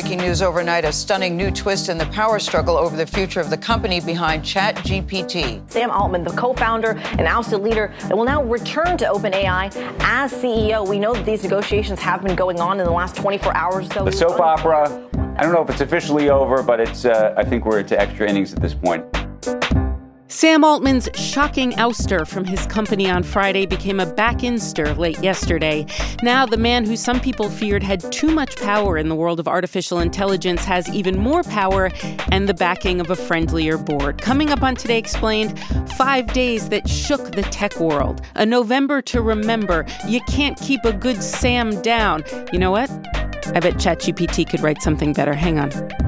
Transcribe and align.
Breaking 0.00 0.20
news 0.20 0.42
overnight 0.42 0.84
a 0.84 0.92
stunning 0.92 1.36
new 1.36 1.50
twist 1.50 1.88
in 1.88 1.98
the 1.98 2.06
power 2.06 2.38
struggle 2.38 2.76
over 2.76 2.96
the 2.96 3.04
future 3.04 3.40
of 3.40 3.50
the 3.50 3.56
company 3.56 4.00
behind 4.00 4.44
ChatGPT. 4.44 5.68
Sam 5.68 5.90
Altman, 5.90 6.22
the 6.22 6.30
co 6.30 6.52
founder 6.52 6.92
and 7.18 7.22
ousted 7.22 7.62
leader 7.62 7.92
that 8.02 8.16
will 8.16 8.24
now 8.24 8.44
return 8.44 8.96
to 8.98 9.06
OpenAI 9.06 9.74
as 9.98 10.32
CEO. 10.32 10.86
We 10.86 11.00
know 11.00 11.14
that 11.14 11.26
these 11.26 11.42
negotiations 11.42 11.98
have 11.98 12.22
been 12.22 12.36
going 12.36 12.60
on 12.60 12.78
in 12.78 12.86
the 12.86 12.92
last 12.92 13.16
24 13.16 13.56
hours 13.56 13.88
or 13.88 13.92
so. 13.92 14.04
The 14.04 14.12
soap 14.12 14.38
opera, 14.38 14.84
I 15.36 15.42
don't 15.42 15.52
know 15.52 15.62
if 15.62 15.68
it's 15.68 15.80
officially 15.80 16.30
over, 16.30 16.62
but 16.62 16.78
it's. 16.78 17.04
Uh, 17.04 17.34
I 17.36 17.42
think 17.42 17.64
we're 17.64 17.80
into 17.80 18.00
extra 18.00 18.30
innings 18.30 18.54
at 18.54 18.62
this 18.62 18.74
point. 18.74 19.04
Sam 20.38 20.62
Altman's 20.62 21.08
shocking 21.14 21.72
ouster 21.72 22.24
from 22.24 22.44
his 22.44 22.64
company 22.68 23.10
on 23.10 23.24
Friday 23.24 23.66
became 23.66 23.98
a 23.98 24.06
back 24.06 24.44
inster 24.44 24.94
late 24.94 25.18
yesterday. 25.18 25.84
Now, 26.22 26.46
the 26.46 26.56
man 26.56 26.86
who 26.86 26.96
some 26.96 27.18
people 27.18 27.50
feared 27.50 27.82
had 27.82 28.12
too 28.12 28.28
much 28.28 28.54
power 28.54 28.96
in 28.96 29.08
the 29.08 29.16
world 29.16 29.40
of 29.40 29.48
artificial 29.48 29.98
intelligence 29.98 30.64
has 30.64 30.88
even 30.90 31.18
more 31.18 31.42
power 31.42 31.90
and 32.30 32.48
the 32.48 32.54
backing 32.54 33.00
of 33.00 33.10
a 33.10 33.16
friendlier 33.16 33.76
board. 33.76 34.22
Coming 34.22 34.50
up 34.50 34.62
on 34.62 34.76
Today 34.76 34.98
Explained, 34.98 35.58
five 35.96 36.32
days 36.32 36.68
that 36.68 36.88
shook 36.88 37.32
the 37.32 37.42
tech 37.42 37.80
world. 37.80 38.20
A 38.36 38.46
November 38.46 39.02
to 39.02 39.20
remember. 39.20 39.86
You 40.06 40.20
can't 40.28 40.56
keep 40.60 40.84
a 40.84 40.92
good 40.92 41.20
Sam 41.20 41.82
down. 41.82 42.22
You 42.52 42.60
know 42.60 42.70
what? 42.70 42.88
I 43.56 43.58
bet 43.58 43.74
ChatGPT 43.74 44.48
could 44.48 44.60
write 44.60 44.82
something 44.82 45.12
better. 45.14 45.34
Hang 45.34 45.58
on. 45.58 46.07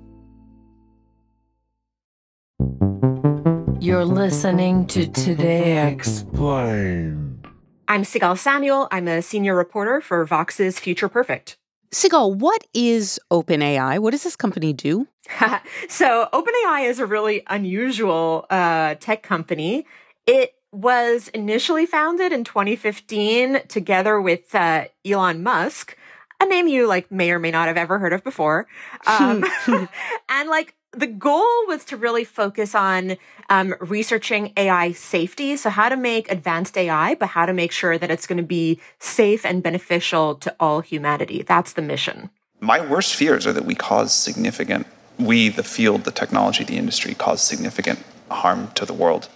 You're 3.81 4.05
listening 4.05 4.85
to 4.87 5.07
Today 5.07 5.91
Explained. 5.91 7.47
I'm 7.87 8.03
Sigal 8.03 8.37
Samuel. 8.37 8.87
I'm 8.91 9.07
a 9.07 9.21
senior 9.21 9.55
reporter 9.55 10.01
for 10.01 10.25
Vox's 10.25 10.79
Future 10.79 11.09
Perfect. 11.09 11.57
Sigal, 11.91 12.35
what 12.35 12.65
is 12.73 13.19
OpenAI? 13.31 13.99
What 13.99 14.11
does 14.11 14.23
this 14.23 14.35
company 14.35 14.71
do? 14.71 15.07
so, 15.89 16.29
OpenAI 16.31 16.87
is 16.87 16.99
a 16.99 17.05
really 17.05 17.43
unusual 17.47 18.45
uh, 18.49 18.95
tech 18.99 19.23
company. 19.23 19.85
It 20.27 20.53
was 20.71 21.27
initially 21.29 21.85
founded 21.85 22.31
in 22.31 22.43
2015 22.43 23.67
together 23.67 24.21
with 24.21 24.53
uh, 24.55 24.85
Elon 25.05 25.43
Musk, 25.43 25.97
a 26.39 26.45
name 26.45 26.67
you 26.67 26.87
like 26.87 27.11
may 27.11 27.31
or 27.31 27.39
may 27.39 27.51
not 27.51 27.67
have 27.67 27.77
ever 27.77 27.99
heard 27.99 28.13
of 28.13 28.23
before. 28.23 28.67
Um, 29.07 29.43
and 30.29 30.49
like 30.49 30.75
the 30.93 31.07
goal 31.07 31.47
was 31.67 31.85
to 31.85 31.97
really 31.97 32.23
focus 32.23 32.75
on 32.75 33.17
um, 33.49 33.75
researching 33.79 34.51
AI 34.57 34.91
safety. 34.91 35.55
So, 35.55 35.69
how 35.69 35.89
to 35.89 35.97
make 35.97 36.31
advanced 36.31 36.77
AI, 36.77 37.15
but 37.15 37.29
how 37.29 37.45
to 37.45 37.53
make 37.53 37.71
sure 37.71 37.97
that 37.97 38.11
it's 38.11 38.27
going 38.27 38.37
to 38.37 38.43
be 38.43 38.79
safe 38.99 39.45
and 39.45 39.63
beneficial 39.63 40.35
to 40.35 40.55
all 40.59 40.81
humanity. 40.81 41.43
That's 41.43 41.73
the 41.73 41.81
mission. 41.81 42.29
My 42.59 42.85
worst 42.85 43.15
fears 43.15 43.47
are 43.47 43.53
that 43.53 43.65
we 43.65 43.73
cause 43.73 44.13
significant, 44.13 44.85
we, 45.17 45.49
the 45.49 45.63
field, 45.63 46.03
the 46.03 46.11
technology, 46.11 46.63
the 46.63 46.77
industry, 46.77 47.15
cause 47.15 47.41
significant 47.41 48.03
harm 48.29 48.71
to 48.75 48.85
the 48.85 48.93
world. 48.93 49.29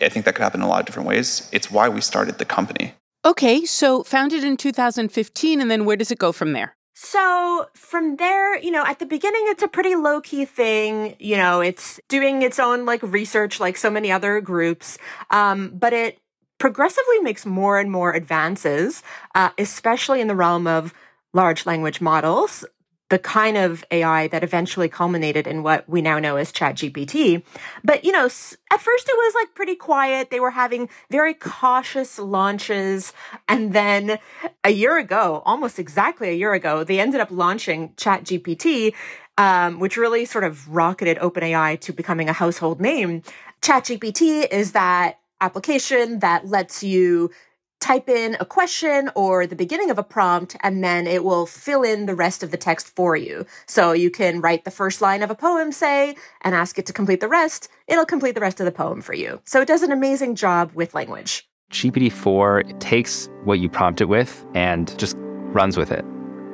I 0.00 0.08
think 0.08 0.24
that 0.24 0.34
could 0.34 0.42
happen 0.42 0.60
in 0.60 0.66
a 0.66 0.68
lot 0.68 0.80
of 0.80 0.86
different 0.86 1.08
ways. 1.08 1.48
It's 1.52 1.70
why 1.70 1.88
we 1.88 2.00
started 2.00 2.38
the 2.38 2.44
company. 2.44 2.94
Okay, 3.24 3.64
so 3.64 4.02
founded 4.02 4.42
in 4.44 4.56
2015, 4.56 5.60
and 5.60 5.70
then 5.70 5.84
where 5.84 5.96
does 5.96 6.10
it 6.10 6.18
go 6.18 6.32
from 6.32 6.52
there? 6.52 6.76
So 6.94 7.66
from 7.74 8.16
there, 8.16 8.56
you 8.58 8.70
know, 8.70 8.84
at 8.86 9.00
the 9.00 9.06
beginning, 9.06 9.42
it's 9.46 9.62
a 9.62 9.68
pretty 9.68 9.96
low 9.96 10.20
key 10.20 10.44
thing. 10.44 11.16
You 11.18 11.36
know, 11.36 11.60
it's 11.60 12.00
doing 12.08 12.42
its 12.42 12.58
own 12.60 12.84
like 12.84 13.02
research, 13.02 13.58
like 13.58 13.76
so 13.76 13.90
many 13.90 14.12
other 14.12 14.40
groups. 14.40 14.96
Um, 15.30 15.72
but 15.74 15.92
it 15.92 16.20
progressively 16.58 17.18
makes 17.20 17.44
more 17.44 17.80
and 17.80 17.90
more 17.90 18.12
advances, 18.12 19.02
uh, 19.34 19.50
especially 19.58 20.20
in 20.20 20.28
the 20.28 20.36
realm 20.36 20.68
of 20.68 20.94
large 21.32 21.66
language 21.66 22.00
models 22.00 22.64
the 23.10 23.18
kind 23.18 23.56
of 23.56 23.84
AI 23.90 24.28
that 24.28 24.42
eventually 24.42 24.88
culminated 24.88 25.46
in 25.46 25.62
what 25.62 25.88
we 25.88 26.00
now 26.00 26.18
know 26.18 26.36
as 26.36 26.50
ChatGPT. 26.50 27.42
But, 27.82 28.04
you 28.04 28.12
know, 28.12 28.24
at 28.24 28.80
first 28.80 29.08
it 29.08 29.16
was 29.16 29.34
like 29.34 29.54
pretty 29.54 29.74
quiet. 29.74 30.30
They 30.30 30.40
were 30.40 30.50
having 30.50 30.88
very 31.10 31.34
cautious 31.34 32.18
launches. 32.18 33.12
And 33.48 33.72
then 33.72 34.18
a 34.64 34.70
year 34.70 34.98
ago, 34.98 35.42
almost 35.44 35.78
exactly 35.78 36.30
a 36.30 36.34
year 36.34 36.54
ago, 36.54 36.82
they 36.82 36.98
ended 36.98 37.20
up 37.20 37.30
launching 37.30 37.90
ChatGPT, 37.90 38.94
um, 39.36 39.80
which 39.80 39.96
really 39.96 40.24
sort 40.24 40.44
of 40.44 40.68
rocketed 40.68 41.18
OpenAI 41.18 41.78
to 41.80 41.92
becoming 41.92 42.28
a 42.28 42.32
household 42.32 42.80
name. 42.80 43.22
ChatGPT 43.60 44.50
is 44.50 44.72
that 44.72 45.18
application 45.40 46.20
that 46.20 46.46
lets 46.46 46.82
you 46.82 47.30
type 47.80 48.08
in 48.08 48.36
a 48.40 48.44
question 48.44 49.10
or 49.14 49.46
the 49.46 49.56
beginning 49.56 49.90
of 49.90 49.98
a 49.98 50.02
prompt, 50.02 50.56
and 50.62 50.82
then 50.82 51.06
it 51.06 51.22
will 51.22 51.46
fill 51.46 51.82
in 51.82 52.06
the 52.06 52.14
rest 52.14 52.42
of 52.42 52.50
the 52.50 52.56
text 52.56 52.94
for 52.96 53.14
you. 53.16 53.44
So 53.66 53.92
you 53.92 54.10
can 54.10 54.40
write 54.40 54.64
the 54.64 54.70
first 54.70 55.02
line 55.02 55.22
of 55.22 55.30
a 55.30 55.34
poem, 55.34 55.70
say, 55.70 56.16
and 56.42 56.54
ask 56.54 56.78
it 56.78 56.86
to 56.86 56.92
complete 56.92 57.20
the 57.20 57.28
rest. 57.28 57.68
It'll 57.86 58.06
complete 58.06 58.34
the 58.34 58.40
rest 58.40 58.60
of 58.60 58.66
the 58.66 58.72
poem 58.72 59.02
for 59.02 59.14
you. 59.14 59.40
So 59.44 59.60
it 59.60 59.68
does 59.68 59.82
an 59.82 59.92
amazing 59.92 60.34
job 60.34 60.70
with 60.74 60.94
language. 60.94 61.48
GPT-4 61.70 62.78
takes 62.80 63.28
what 63.44 63.58
you 63.58 63.68
prompt 63.68 64.00
it 64.00 64.06
with 64.06 64.46
and 64.54 64.96
just 64.98 65.16
runs 65.18 65.76
with 65.76 65.90
it. 65.90 66.04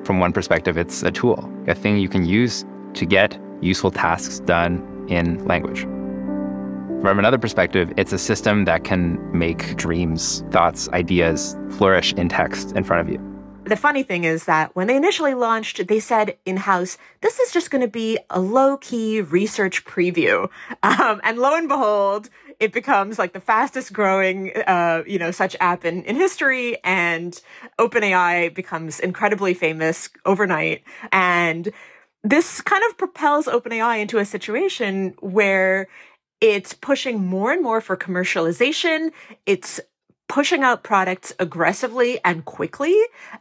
From 0.05 0.19
one 0.19 0.33
perspective, 0.33 0.79
it's 0.79 1.03
a 1.03 1.11
tool, 1.11 1.53
a 1.69 1.75
thing 1.75 1.99
you 1.99 2.09
can 2.09 2.25
use 2.25 2.65
to 2.95 3.05
get 3.05 3.39
useful 3.61 3.91
tasks 3.91 4.41
done 4.41 5.07
in 5.09 5.45
language. 5.47 5.87
From 7.03 7.19
another 7.19 7.39
perspective, 7.39 7.91
it's 7.97 8.13
a 8.13 8.19
system 8.19 8.67
that 8.67 8.85
can 8.85 9.19
make 9.37 9.75
dreams, 9.77 10.45
thoughts, 10.51 10.87
ideas 10.91 11.57
flourish 11.71 12.13
in 12.13 12.29
text 12.29 12.73
in 12.77 12.85
front 12.85 13.01
of 13.01 13.11
you. 13.11 13.19
The 13.65 13.77
funny 13.77 14.03
thing 14.03 14.25
is 14.25 14.45
that 14.45 14.77
when 14.77 14.87
they 14.87 14.97
initially 14.97 15.33
launched, 15.33 15.87
they 15.87 15.99
said 15.99 16.37
in 16.45 16.59
house, 16.59 16.99
this 17.23 17.39
is 17.39 17.53
just 17.53 17.71
going 17.71 17.81
to 17.81 17.89
be 17.89 18.19
a 18.29 18.39
low 18.39 18.77
key 18.77 19.23
research 19.23 19.87
preview. 19.87 20.51
Um, 20.83 21.23
and 21.25 21.39
lo 21.39 21.57
and 21.57 21.69
behold, 21.69 22.29
it 22.59 22.71
becomes 22.71 23.19
like 23.19 23.33
the 23.33 23.41
fastest 23.41 23.95
growing, 23.95 24.53
uh, 24.67 25.03
you 25.07 25.19
know, 25.19 25.31
such 25.31 25.57
app 25.59 25.87
in, 25.87 26.05
in 26.05 26.17
history. 26.17 26.77
And 26.85 27.41
OpenAI 27.79 28.53
becomes 28.53 29.01
incredibly 29.01 29.55
famous 29.55 30.11
overnight. 30.27 30.83
And 31.13 31.73
this 32.23 32.61
kind 32.61 32.83
of 32.91 32.99
propels 32.99 33.47
OpenAI 33.47 34.01
into 34.01 34.19
a 34.19 34.27
situation 34.27 35.15
where 35.21 35.89
it's 36.41 36.73
pushing 36.73 37.25
more 37.25 37.53
and 37.53 37.63
more 37.63 37.81
for 37.81 37.97
commercialization. 37.97 39.13
It's 39.47 39.81
pushing 40.29 40.63
out 40.63 40.85
products 40.85 41.33
aggressively 41.39 42.21
and 42.25 42.45
quickly. 42.45 42.97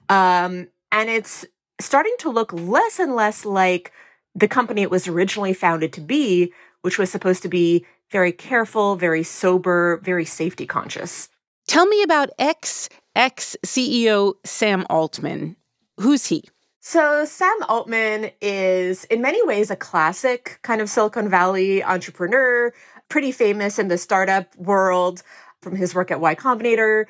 Um, 0.09 0.67
and 0.91 1.09
it's 1.09 1.45
starting 1.79 2.15
to 2.19 2.29
look 2.29 2.51
less 2.51 2.99
and 2.99 3.15
less 3.15 3.45
like 3.45 3.91
the 4.35 4.47
company 4.47 4.81
it 4.81 4.91
was 4.91 5.07
originally 5.07 5.53
founded 5.53 5.93
to 5.93 6.01
be, 6.01 6.53
which 6.81 6.97
was 6.97 7.11
supposed 7.11 7.41
to 7.43 7.49
be 7.49 7.85
very 8.11 8.31
careful, 8.31 8.95
very 8.95 9.23
sober, 9.23 9.99
very 10.03 10.25
safety 10.25 10.65
conscious. 10.65 11.29
Tell 11.67 11.85
me 11.85 12.01
about 12.01 12.31
ex 12.39 12.89
ex 13.15 13.55
CEO 13.65 14.33
Sam 14.45 14.85
Altman. 14.89 15.55
Who's 15.99 16.25
he? 16.25 16.43
So, 16.81 17.25
Sam 17.25 17.57
Altman 17.67 18.31
is 18.41 19.03
in 19.05 19.21
many 19.21 19.45
ways 19.45 19.69
a 19.69 19.75
classic 19.75 20.59
kind 20.61 20.79
of 20.79 20.89
Silicon 20.89 21.27
Valley 21.27 21.83
entrepreneur, 21.83 22.73
pretty 23.09 23.33
famous 23.33 23.79
in 23.79 23.89
the 23.89 23.97
startup 23.97 24.55
world 24.55 25.21
from 25.61 25.75
his 25.75 25.93
work 25.93 26.09
at 26.09 26.21
Y 26.21 26.35
Combinator. 26.35 27.05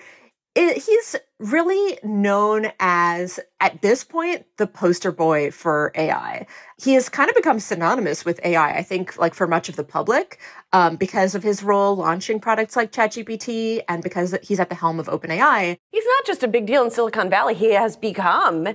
It, 0.56 0.78
he's 0.78 1.16
really 1.38 2.00
known 2.04 2.72
as, 2.80 3.40
at 3.60 3.84
this 3.84 4.04
point, 4.04 4.48
the 4.58 4.66
poster 4.66 5.12
boy 5.12 5.52
for 5.52 5.92
AI. 5.94 6.48
He 6.82 6.94
has 6.96 7.08
kind 7.08 7.30
of 7.30 7.36
become 7.36 7.60
synonymous 7.60 8.26
with 8.26 8.40
AI, 8.44 8.76
I 8.76 8.82
think, 8.82 9.20
like 9.20 9.36
for 9.36 9.46
much 9.46 9.70
of 9.70 9.76
the 9.76 9.84
public, 9.84 10.40
um, 10.74 10.96
because 10.96 11.36
of 11.36 11.44
his 11.44 11.62
role 11.62 11.96
launching 11.96 12.40
products 12.40 12.76
like 12.76 12.92
ChatGPT 12.92 13.84
and 13.88 14.02
because 14.02 14.36
he's 14.42 14.60
at 14.60 14.70
the 14.70 14.76
helm 14.76 15.00
of 15.00 15.06
OpenAI. 15.06 15.78
He's 15.92 16.06
not 16.06 16.26
just 16.26 16.42
a 16.42 16.48
big 16.48 16.66
deal 16.66 16.84
in 16.84 16.90
Silicon 16.90 17.30
Valley, 17.30 17.54
he 17.54 17.74
has 17.74 17.96
become 17.96 18.70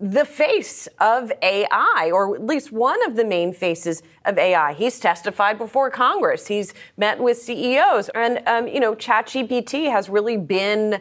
the 0.00 0.24
face 0.24 0.86
of 1.00 1.32
AI, 1.42 2.10
or 2.12 2.36
at 2.36 2.44
least 2.44 2.70
one 2.70 3.04
of 3.06 3.16
the 3.16 3.24
main 3.24 3.52
faces 3.52 4.02
of 4.24 4.38
AI. 4.38 4.72
He's 4.74 5.00
testified 5.00 5.58
before 5.58 5.90
Congress. 5.90 6.46
He's 6.46 6.72
met 6.96 7.18
with 7.18 7.36
CEOs, 7.38 8.08
and 8.14 8.40
um, 8.46 8.68
you 8.68 8.80
know, 8.80 8.94
ChatGPT 8.94 9.90
has 9.90 10.08
really 10.08 10.36
been 10.36 11.00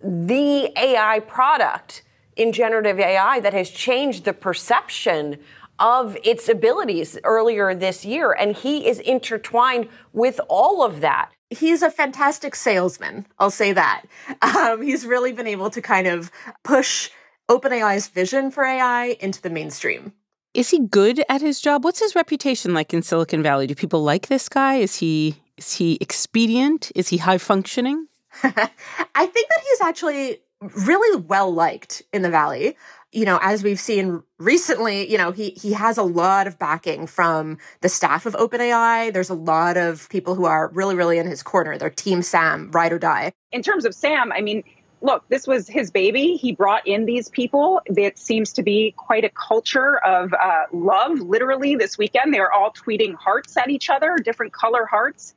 the 0.00 0.72
AI 0.78 1.20
product 1.20 2.02
in 2.36 2.52
generative 2.52 2.98
AI 2.98 3.40
that 3.40 3.52
has 3.52 3.68
changed 3.68 4.24
the 4.24 4.32
perception 4.32 5.38
of 5.78 6.16
its 6.24 6.48
abilities 6.48 7.18
earlier 7.24 7.74
this 7.74 8.04
year, 8.04 8.32
and 8.32 8.56
he 8.56 8.88
is 8.88 8.98
intertwined 9.00 9.88
with 10.12 10.40
all 10.48 10.82
of 10.82 11.00
that. 11.00 11.30
He's 11.50 11.82
a 11.82 11.90
fantastic 11.90 12.54
salesman. 12.54 13.26
I'll 13.38 13.50
say 13.50 13.72
that. 13.72 14.02
Um, 14.42 14.82
he's 14.82 15.06
really 15.06 15.32
been 15.32 15.46
able 15.46 15.70
to 15.70 15.80
kind 15.80 16.06
of 16.06 16.30
push 16.62 17.10
OpenAI's 17.48 18.08
vision 18.08 18.50
for 18.50 18.64
AI 18.64 19.16
into 19.20 19.40
the 19.42 19.50
mainstream. 19.50 20.12
Is 20.54 20.70
he 20.70 20.80
good 20.80 21.22
at 21.28 21.40
his 21.40 21.60
job? 21.60 21.84
What's 21.84 22.00
his 22.00 22.14
reputation 22.14 22.74
like 22.74 22.92
in 22.94 23.02
Silicon 23.02 23.42
Valley? 23.42 23.66
Do 23.66 23.74
people 23.74 24.02
like 24.02 24.28
this 24.28 24.48
guy? 24.48 24.76
Is 24.76 24.96
he 24.96 25.36
is 25.56 25.74
he 25.74 25.98
expedient? 26.00 26.90
Is 26.94 27.08
he 27.08 27.16
high 27.16 27.38
functioning? 27.38 28.06
I 28.42 29.26
think 29.26 29.48
that 29.48 29.60
he's 29.70 29.80
actually 29.82 30.40
really 30.60 31.20
well 31.20 31.52
liked 31.52 32.02
in 32.12 32.22
the 32.22 32.30
valley. 32.30 32.76
You 33.12 33.24
know, 33.24 33.38
as 33.40 33.62
we've 33.62 33.80
seen 33.80 34.22
recently, 34.38 35.10
you 35.10 35.16
know, 35.16 35.32
he 35.32 35.50
he 35.50 35.72
has 35.72 35.96
a 35.96 36.02
lot 36.02 36.46
of 36.46 36.58
backing 36.58 37.06
from 37.06 37.58
the 37.80 37.88
staff 37.88 38.26
of 38.26 38.34
OpenAI. 38.34 39.12
There's 39.12 39.30
a 39.30 39.34
lot 39.34 39.76
of 39.76 40.08
people 40.10 40.34
who 40.34 40.44
are 40.44 40.70
really, 40.74 40.94
really 40.94 41.18
in 41.18 41.26
his 41.26 41.42
corner. 41.42 41.78
They're 41.78 41.88
Team 41.88 42.20
Sam, 42.22 42.70
ride 42.70 42.92
or 42.92 42.98
die. 42.98 43.32
In 43.50 43.62
terms 43.62 43.84
of 43.86 43.94
Sam, 43.94 44.30
I 44.32 44.42
mean, 44.42 44.62
look, 45.00 45.28
this 45.28 45.46
was 45.46 45.68
his 45.68 45.90
baby. 45.90 46.36
He 46.36 46.52
brought 46.52 46.86
in 46.86 47.04
these 47.04 47.28
people. 47.28 47.80
It 47.86 48.18
seems 48.18 48.52
to 48.54 48.62
be 48.62 48.94
quite 48.96 49.24
a 49.24 49.30
culture 49.30 49.98
of 49.98 50.32
uh, 50.34 50.64
love, 50.72 51.20
literally, 51.20 51.76
this 51.76 51.98
weekend. 51.98 52.34
They 52.34 52.38
are 52.38 52.52
all 52.52 52.72
tweeting 52.72 53.14
hearts 53.14 53.56
at 53.56 53.70
each 53.70 53.90
other, 53.90 54.16
different 54.16 54.52
color 54.52 54.86
hearts. 54.86 55.34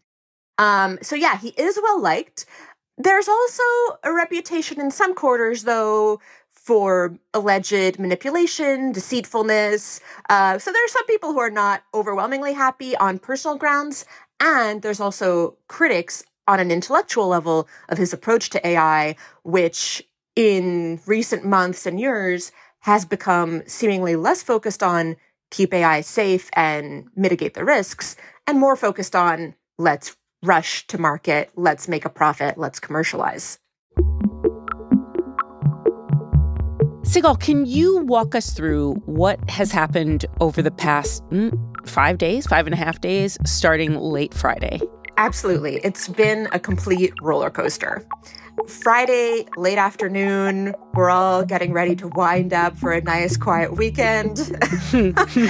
Um, 0.57 0.99
so, 1.01 1.15
yeah, 1.15 1.37
he 1.37 1.49
is 1.49 1.79
well 1.81 2.01
liked. 2.01 2.45
There's 2.97 3.27
also 3.27 3.63
a 4.03 4.13
reputation 4.13 4.79
in 4.79 4.91
some 4.91 5.15
quarters, 5.15 5.63
though, 5.63 6.19
for 6.51 7.17
alleged 7.33 7.97
manipulation, 7.97 8.91
deceitfulness. 8.91 9.99
Uh, 10.29 10.59
so 10.59 10.71
there 10.71 10.85
are 10.85 10.89
some 10.89 11.05
people 11.07 11.33
who 11.33 11.39
are 11.39 11.49
not 11.49 11.83
overwhelmingly 11.93 12.53
happy 12.53 12.95
on 12.97 13.17
personal 13.17 13.57
grounds. 13.57 14.05
And 14.39 14.81
there's 14.81 14.99
also 14.99 15.55
critics 15.67 16.23
on 16.47 16.59
an 16.59 16.71
intellectual 16.71 17.27
level 17.27 17.67
of 17.89 17.97
his 17.97 18.13
approach 18.13 18.49
to 18.51 18.67
AI, 18.67 19.15
which 19.43 20.03
in 20.35 20.99
recent 21.05 21.45
months 21.45 21.85
and 21.85 21.99
years 21.99 22.51
has 22.79 23.05
become 23.05 23.63
seemingly 23.67 24.15
less 24.15 24.41
focused 24.41 24.81
on 24.81 25.15
keep 25.51 25.73
AI 25.73 26.01
safe 26.01 26.49
and 26.53 27.07
mitigate 27.15 27.53
the 27.53 27.65
risks 27.65 28.15
and 28.47 28.59
more 28.59 28.75
focused 28.75 29.15
on 29.15 29.53
let's 29.77 30.15
rush 30.43 30.87
to 30.87 30.97
market, 30.97 31.51
let's 31.55 31.87
make 31.87 32.05
a 32.05 32.09
profit, 32.09 32.57
let's 32.57 32.79
commercialize. 32.79 33.59
Sigal, 37.03 37.37
can 37.39 37.65
you 37.65 37.97
walk 37.97 38.35
us 38.35 38.51
through 38.51 38.93
what 39.05 39.49
has 39.49 39.71
happened 39.71 40.25
over 40.39 40.61
the 40.61 40.71
past 40.71 41.23
mm, 41.25 41.51
five 41.85 42.17
days, 42.17 42.47
five 42.47 42.65
and 42.65 42.73
a 42.73 42.77
half 42.77 43.01
days, 43.01 43.37
starting 43.45 43.95
late 43.95 44.33
Friday? 44.33 44.79
Absolutely. 45.21 45.75
It's 45.83 46.07
been 46.07 46.47
a 46.51 46.57
complete 46.57 47.13
roller 47.21 47.51
coaster. 47.51 48.03
Friday, 48.67 49.45
late 49.55 49.77
afternoon, 49.77 50.73
we're 50.95 51.11
all 51.11 51.45
getting 51.45 51.73
ready 51.73 51.95
to 51.97 52.07
wind 52.07 52.53
up 52.53 52.75
for 52.75 52.91
a 52.91 53.01
nice, 53.01 53.37
quiet 53.37 53.77
weekend. 53.77 54.39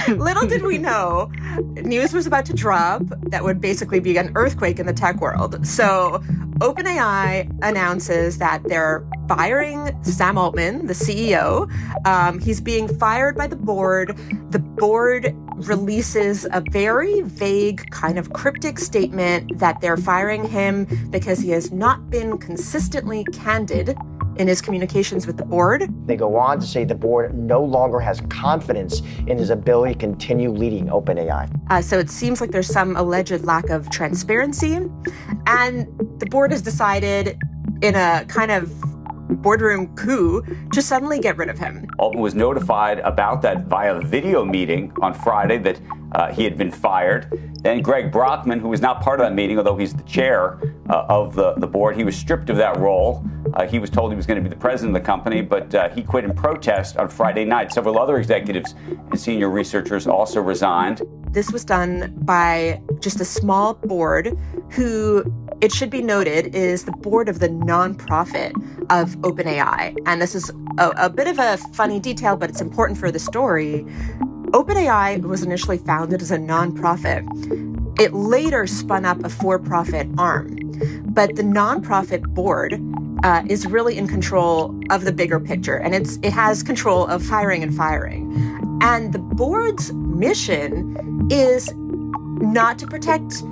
Little 0.08 0.46
did 0.46 0.62
we 0.62 0.76
know, 0.76 1.30
news 1.72 2.12
was 2.12 2.26
about 2.26 2.44
to 2.46 2.52
drop 2.52 3.02
that 3.30 3.44
would 3.44 3.62
basically 3.62 3.98
be 3.98 4.18
an 4.18 4.30
earthquake 4.34 4.78
in 4.78 4.84
the 4.84 4.92
tech 4.92 5.22
world. 5.22 5.66
So, 5.66 6.22
OpenAI 6.58 7.50
announces 7.62 8.36
that 8.38 8.62
they're 8.64 9.04
firing 9.26 9.90
Sam 10.04 10.36
Altman, 10.36 10.86
the 10.86 10.92
CEO. 10.92 11.70
Um, 12.06 12.38
he's 12.38 12.60
being 12.60 12.88
fired 12.98 13.36
by 13.36 13.46
the 13.46 13.56
board. 13.56 14.18
The 14.50 14.58
board 14.58 15.34
releases 15.68 16.46
a 16.52 16.62
very 16.70 17.20
vague, 17.22 17.88
kind 17.90 18.18
of 18.18 18.32
cryptic 18.32 18.78
statement 18.78 19.58
that 19.58 19.80
they're 19.80 19.96
firing 19.96 20.44
him 20.44 20.86
because 21.10 21.38
he 21.38 21.50
has 21.50 21.72
not 21.72 22.10
been 22.10 22.38
consistently 22.38 23.24
candid 23.32 23.96
in 24.36 24.48
his 24.48 24.60
communications 24.60 25.26
with 25.26 25.36
the 25.36 25.44
board. 25.44 25.92
They 26.06 26.16
go 26.16 26.36
on 26.36 26.60
to 26.60 26.66
say 26.66 26.84
the 26.84 26.94
board 26.94 27.34
no 27.34 27.62
longer 27.62 28.00
has 28.00 28.20
confidence 28.22 29.02
in 29.26 29.38
his 29.38 29.50
ability 29.50 29.94
to 29.94 29.98
continue 29.98 30.50
leading 30.50 30.86
OpenAI. 30.86 31.50
Uh, 31.70 31.82
so 31.82 31.98
it 31.98 32.10
seems 32.10 32.40
like 32.40 32.50
there's 32.50 32.72
some 32.72 32.96
alleged 32.96 33.44
lack 33.44 33.68
of 33.68 33.90
transparency. 33.90 34.78
And 35.46 35.86
the 36.18 36.26
board 36.26 36.50
has 36.50 36.62
decided, 36.62 37.38
in 37.82 37.94
a 37.94 38.24
kind 38.28 38.50
of 38.50 38.72
boardroom 39.28 39.94
coup 39.96 40.42
to 40.72 40.82
suddenly 40.82 41.18
get 41.18 41.36
rid 41.36 41.48
of 41.48 41.58
him. 41.58 41.86
Altman 41.98 42.22
was 42.22 42.34
notified 42.34 42.98
about 43.00 43.42
that 43.42 43.66
via 43.66 44.00
video 44.00 44.44
meeting 44.44 44.92
on 45.00 45.14
Friday 45.14 45.58
that 45.58 45.80
uh, 46.12 46.30
he 46.32 46.44
had 46.44 46.58
been 46.58 46.70
fired. 46.70 47.28
Then 47.62 47.80
Greg 47.80 48.10
Brockman, 48.10 48.60
who 48.60 48.68
was 48.68 48.80
not 48.80 49.00
part 49.00 49.20
of 49.20 49.26
that 49.26 49.34
meeting, 49.34 49.56
although 49.56 49.76
he's 49.76 49.94
the 49.94 50.02
chair 50.02 50.60
uh, 50.90 51.06
of 51.08 51.34
the, 51.34 51.54
the 51.54 51.66
board, 51.66 51.96
he 51.96 52.04
was 52.04 52.16
stripped 52.16 52.50
of 52.50 52.56
that 52.56 52.76
role. 52.78 53.24
Uh, 53.54 53.66
he 53.66 53.78
was 53.78 53.88
told 53.88 54.10
he 54.10 54.16
was 54.16 54.26
going 54.26 54.36
to 54.36 54.42
be 54.42 54.48
the 54.48 54.60
president 54.60 54.96
of 54.96 55.02
the 55.02 55.06
company, 55.06 55.40
but 55.40 55.74
uh, 55.74 55.88
he 55.90 56.02
quit 56.02 56.24
in 56.24 56.34
protest 56.34 56.96
on 56.96 57.08
Friday 57.08 57.44
night. 57.44 57.72
Several 57.72 57.98
other 57.98 58.18
executives 58.18 58.74
and 58.88 59.18
senior 59.18 59.48
researchers 59.48 60.06
also 60.06 60.40
resigned. 60.40 61.02
This 61.32 61.50
was 61.50 61.64
done 61.64 62.12
by 62.22 62.80
just 63.00 63.20
a 63.20 63.24
small 63.24 63.74
board 63.74 64.36
who 64.70 65.24
it 65.62 65.72
should 65.72 65.90
be 65.90 66.02
noted, 66.02 66.54
is 66.54 66.84
the 66.84 66.92
board 66.92 67.28
of 67.28 67.38
the 67.38 67.48
nonprofit 67.48 68.52
of 68.90 69.16
OpenAI. 69.22 69.96
And 70.06 70.20
this 70.20 70.34
is 70.34 70.50
a, 70.76 70.90
a 70.90 71.08
bit 71.08 71.28
of 71.28 71.38
a 71.38 71.56
funny 71.72 72.00
detail, 72.00 72.36
but 72.36 72.50
it's 72.50 72.60
important 72.60 72.98
for 72.98 73.10
the 73.10 73.18
story. 73.18 73.86
OpenAI 74.50 75.22
was 75.22 75.42
initially 75.42 75.78
founded 75.78 76.20
as 76.20 76.30
a 76.30 76.36
nonprofit. 76.36 77.22
It 77.98 78.12
later 78.12 78.66
spun 78.66 79.04
up 79.04 79.24
a 79.24 79.28
for 79.28 79.58
profit 79.58 80.08
arm. 80.18 80.58
But 81.04 81.36
the 81.36 81.42
nonprofit 81.42 82.22
board 82.34 82.80
uh, 83.22 83.42
is 83.48 83.66
really 83.66 83.96
in 83.96 84.08
control 84.08 84.78
of 84.90 85.04
the 85.04 85.12
bigger 85.12 85.38
picture, 85.38 85.76
and 85.76 85.94
it's 85.94 86.18
it 86.22 86.32
has 86.32 86.62
control 86.62 87.06
of 87.06 87.24
hiring 87.24 87.62
and 87.62 87.74
firing. 87.74 88.78
And 88.82 89.12
the 89.12 89.20
board's 89.20 89.92
mission 90.22 91.28
is 91.32 91.72
not 91.76 92.78
to 92.78 92.86
protect 92.86 93.42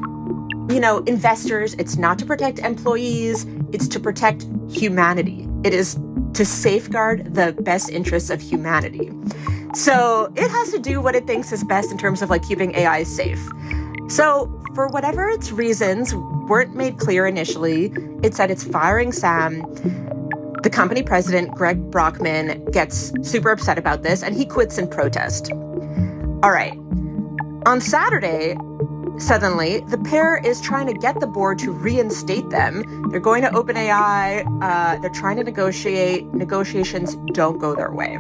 you 0.71 0.79
know, 0.79 0.99
investors, 0.99 1.75
it's 1.75 1.97
not 1.97 2.17
to 2.21 2.25
protect 2.25 2.61
employees, 2.61 3.45
it's 3.73 3.89
to 3.89 3.99
protect 3.99 4.47
humanity. 4.71 5.49
It 5.65 5.75
is 5.75 5.99
to 6.35 6.45
safeguard 6.45 7.35
the 7.35 7.53
best 7.61 7.91
interests 7.91 8.31
of 8.31 8.41
humanity. 8.41 9.11
So 9.75 10.33
it 10.37 10.49
has 10.49 10.71
to 10.71 10.79
do 10.79 11.01
what 11.01 11.17
it 11.17 11.27
thinks 11.27 11.51
is 11.51 11.65
best 11.65 11.91
in 11.91 11.99
terms 11.99 12.23
of 12.23 12.31
like 12.31 12.47
keeping 12.47 12.73
AI 12.77 13.03
safe. 13.03 13.45
So, 14.09 14.47
for 14.77 14.87
whatever 14.89 15.29
its 15.29 15.51
reasons 15.51 16.15
weren't 16.49 16.77
made 16.77 16.99
clear 16.99 17.27
initially, 17.27 17.93
it 18.23 18.37
said 18.37 18.51
it's 18.51 18.63
firing 18.63 19.11
Sam. 19.11 19.63
The 20.63 20.71
company 20.71 21.03
president, 21.03 21.53
Greg 21.53 21.91
Brockman, 21.91 22.65
gets 22.67 23.13
super 23.29 23.51
upset 23.51 23.77
about 23.77 24.03
this 24.05 24.23
and 24.23 24.37
he 24.37 24.45
quits 24.45 24.79
in 24.79 24.87
protest. 24.89 25.51
All 26.43 26.53
right. 26.53 26.77
On 27.67 27.81
Saturday, 27.81 28.57
Suddenly, 29.21 29.81
the 29.81 29.99
pair 29.99 30.39
is 30.39 30.63
trying 30.63 30.87
to 30.87 30.95
get 30.95 31.21
the 31.21 31.27
board 31.27 31.59
to 31.59 31.73
reinstate 31.73 32.49
them. 32.49 33.11
They're 33.11 33.21
going 33.21 33.43
to 33.43 33.51
OpenAI. 33.51 34.47
Uh, 34.63 34.99
they're 34.99 35.11
trying 35.11 35.37
to 35.37 35.45
negotiate. 35.45 36.25
Negotiations 36.33 37.17
don't 37.35 37.59
go 37.59 37.75
their 37.75 37.93
way. 37.93 38.19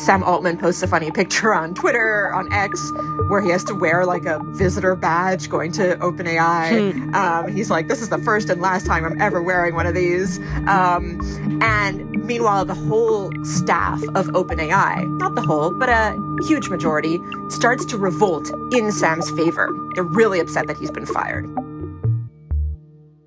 Sam 0.00 0.22
Altman 0.22 0.56
posts 0.56 0.82
a 0.82 0.88
funny 0.88 1.10
picture 1.10 1.52
on 1.52 1.74
Twitter, 1.74 2.32
on 2.32 2.50
X, 2.50 2.90
where 3.28 3.42
he 3.42 3.50
has 3.50 3.62
to 3.64 3.74
wear 3.74 4.06
like 4.06 4.24
a 4.24 4.40
visitor 4.52 4.96
badge 4.96 5.50
going 5.50 5.72
to 5.72 5.96
OpenAI. 5.96 6.92
Hmm. 6.92 7.14
Um, 7.14 7.54
he's 7.54 7.70
like, 7.70 7.88
this 7.88 8.00
is 8.00 8.08
the 8.08 8.16
first 8.16 8.48
and 8.48 8.62
last 8.62 8.86
time 8.86 9.04
I'm 9.04 9.20
ever 9.20 9.42
wearing 9.42 9.74
one 9.74 9.84
of 9.84 9.94
these. 9.94 10.38
Um, 10.66 11.20
and 11.60 12.10
meanwhile, 12.24 12.64
the 12.64 12.74
whole 12.74 13.30
staff 13.44 14.02
of 14.14 14.28
OpenAI, 14.28 15.06
not 15.18 15.34
the 15.34 15.42
whole, 15.42 15.70
but 15.78 15.90
a 15.90 16.16
huge 16.48 16.70
majority, 16.70 17.18
starts 17.50 17.84
to 17.84 17.98
revolt 17.98 18.50
in 18.72 18.92
Sam's 18.92 19.30
favor. 19.32 19.68
They're 19.94 20.02
really 20.02 20.40
upset 20.40 20.66
that 20.68 20.78
he's 20.78 20.90
been 20.90 21.04
fired. 21.04 21.46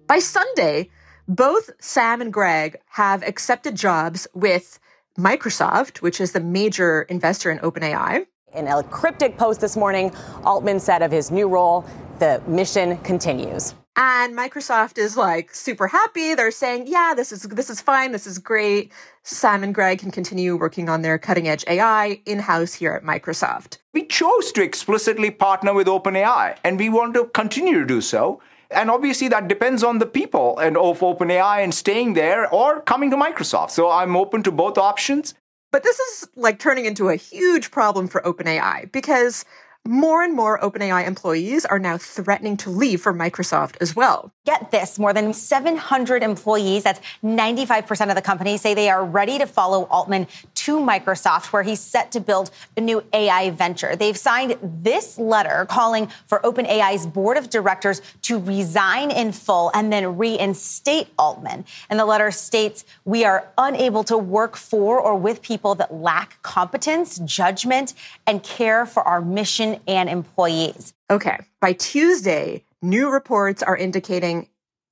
By 0.08 0.18
Sunday, 0.18 0.90
both 1.28 1.70
Sam 1.80 2.20
and 2.20 2.34
Greg 2.34 2.80
have 2.88 3.22
accepted 3.22 3.76
jobs 3.76 4.28
with 4.34 4.80
Microsoft, 5.18 5.98
which 5.98 6.20
is 6.20 6.32
the 6.32 6.40
major 6.40 7.04
investor 7.04 7.52
in 7.52 7.60
OpenAI. 7.60 8.26
In 8.56 8.68
a 8.68 8.84
cryptic 8.84 9.38
post 9.38 9.62
this 9.62 9.78
morning, 9.78 10.12
Altman 10.44 10.80
said 10.80 11.02
of 11.02 11.12
his 11.12 11.30
new 11.30 11.48
role, 11.48 11.86
the 12.20 12.42
mission 12.48 12.98
continues. 12.98 13.76
And 13.96 14.36
Microsoft 14.36 14.98
is 14.98 15.16
like 15.16 15.54
super 15.54 15.88
happy. 15.88 16.34
They're 16.34 16.50
saying, 16.50 16.86
"Yeah, 16.88 17.14
this 17.16 17.32
is 17.32 17.44
this 17.44 17.70
is 17.70 17.80
fine. 17.80 18.12
This 18.12 18.26
is 18.26 18.40
great. 18.40 18.92
Sam 19.22 19.64
and 19.64 19.74
Greg 19.74 20.00
can 20.00 20.10
continue 20.10 20.56
working 20.56 20.90
on 20.90 21.04
their 21.04 21.20
cutting 21.20 21.48
edge 21.48 21.64
AI 21.68 22.20
in-house 22.26 22.74
here 22.74 22.94
at 22.94 23.04
Microsoft." 23.04 23.78
We 23.94 24.08
chose 24.08 24.52
to 24.54 24.64
explicitly 24.64 25.30
partner 25.30 25.76
with 25.76 25.86
OpenAI, 25.86 26.56
and 26.64 26.80
we 26.80 26.90
want 26.90 27.14
to 27.14 27.26
continue 27.36 27.78
to 27.78 27.86
do 27.86 28.02
so. 28.02 28.42
And 28.74 28.90
obviously, 28.90 29.28
that 29.30 29.48
depends 29.48 29.84
on 29.84 30.00
the 30.00 30.06
people 30.06 30.58
and 30.60 30.78
of 30.78 31.00
OpenAI 31.00 31.64
and 31.64 31.74
staying 31.74 32.14
there 32.14 32.52
or 32.54 32.82
coming 32.82 33.10
to 33.12 33.18
Microsoft. 33.18 33.72
So 33.72 33.90
I'm 33.90 34.16
open 34.16 34.44
to 34.44 34.52
both 34.52 34.78
options. 34.78 35.34
But 35.72 35.84
this 35.84 36.00
is 36.00 36.30
like 36.36 36.60
turning 36.60 36.86
into 36.86 37.10
a 37.10 37.16
huge 37.16 37.72
problem 37.72 38.08
for 38.08 38.22
OpenAI 38.22 38.92
because 38.92 39.44
more 39.86 40.22
and 40.22 40.34
more 40.34 40.60
OpenAI 40.60 41.06
employees 41.06 41.66
are 41.66 41.80
now 41.80 41.98
threatening 41.98 42.56
to 42.58 42.70
leave 42.70 43.02
for 43.02 43.14
Microsoft 43.14 43.76
as 43.82 43.96
well. 43.96 44.32
Get 44.46 44.72
this 44.72 44.98
more 44.98 45.12
than 45.12 45.34
700 45.34 46.24
employees, 46.24 46.84
that's 46.84 47.02
95% 47.24 48.10
of 48.10 48.16
the 48.16 48.22
company, 48.22 48.56
say 48.56 48.74
they 48.74 48.90
are 48.90 49.04
ready 49.04 49.38
to 49.40 49.46
follow 49.46 49.84
Altman 49.86 50.28
to 50.64 50.80
Microsoft, 50.80 51.48
where 51.48 51.62
he's 51.62 51.82
set 51.82 52.10
to 52.14 52.22
build 52.22 52.50
a 52.78 52.82
new 52.82 53.04
AI 53.12 53.50
venture. 53.50 53.98
They've 53.98 54.16
signed 54.16 54.58
this 54.62 55.18
letter 55.18 55.66
calling 55.70 56.08
for 56.26 56.40
OpenAI's 56.40 57.06
board 57.06 57.36
of 57.36 57.50
directors 57.50 58.02
to 58.22 58.40
resign 58.40 59.12
in 59.12 59.34
full 59.34 59.72
and 59.74 59.92
then 59.92 60.18
reinstate 60.18 61.10
Altman. 61.20 61.66
And 61.90 62.00
the 62.00 62.06
letter 62.06 62.32
states, 62.32 62.86
We 63.04 63.26
are 63.26 63.46
unable 63.58 64.06
to 64.06 64.18
work 64.18 64.56
for 64.56 65.02
or 65.02 65.18
with 65.18 65.42
people 65.42 65.76
that 65.76 65.94
lack 65.94 66.42
competence, 66.44 67.18
judgment, 67.20 67.94
and 68.26 68.42
care 68.42 68.86
for 68.86 69.04
our 69.04 69.20
mission 69.20 69.82
and 69.86 70.08
employees. 70.08 70.94
Okay. 71.10 71.40
By 71.60 71.74
Tuesday, 71.74 72.64
new 72.82 73.10
reports 73.10 73.62
are 73.62 73.76
indicating 73.76 74.48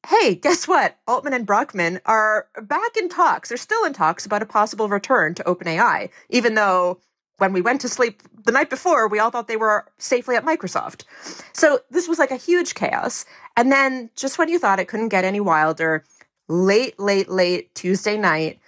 hey, 0.07 0.35
guess 0.35 0.67
what? 0.67 0.97
Altman 1.07 1.33
and 1.33 1.45
Brockman 1.45 2.01
are 2.05 2.47
back 2.63 2.97
in 2.97 3.09
talks. 3.09 3.49
They're 3.49 3.57
still 3.57 3.85
in 3.85 3.93
talks 3.93 4.25
about 4.25 4.41
a 4.41 4.45
possible 4.45 4.89
return 4.89 5.35
to 5.35 5.43
OpenAI, 5.43 6.09
even 6.29 6.55
though 6.55 6.99
when 7.37 7.53
we 7.53 7.61
went 7.61 7.81
to 7.81 7.89
sleep 7.89 8.21
the 8.45 8.51
night 8.51 8.69
before, 8.69 9.07
we 9.07 9.19
all 9.19 9.31
thought 9.31 9.47
they 9.47 9.57
were 9.57 9.85
safely 9.97 10.35
at 10.35 10.45
Microsoft. 10.45 11.05
So 11.53 11.79
this 11.89 12.07
was 12.07 12.19
like 12.19 12.31
a 12.31 12.35
huge 12.35 12.75
chaos. 12.75 13.25
And 13.57 13.71
then 13.71 14.09
just 14.15 14.37
when 14.37 14.49
you 14.49 14.59
thought 14.59 14.79
it 14.79 14.87
couldn't 14.87 15.09
get 15.09 15.25
any 15.25 15.39
wilder, 15.39 16.03
late, 16.47 16.99
late, 16.99 17.29
late 17.29 17.73
Tuesday 17.73 18.17
night, 18.17 18.59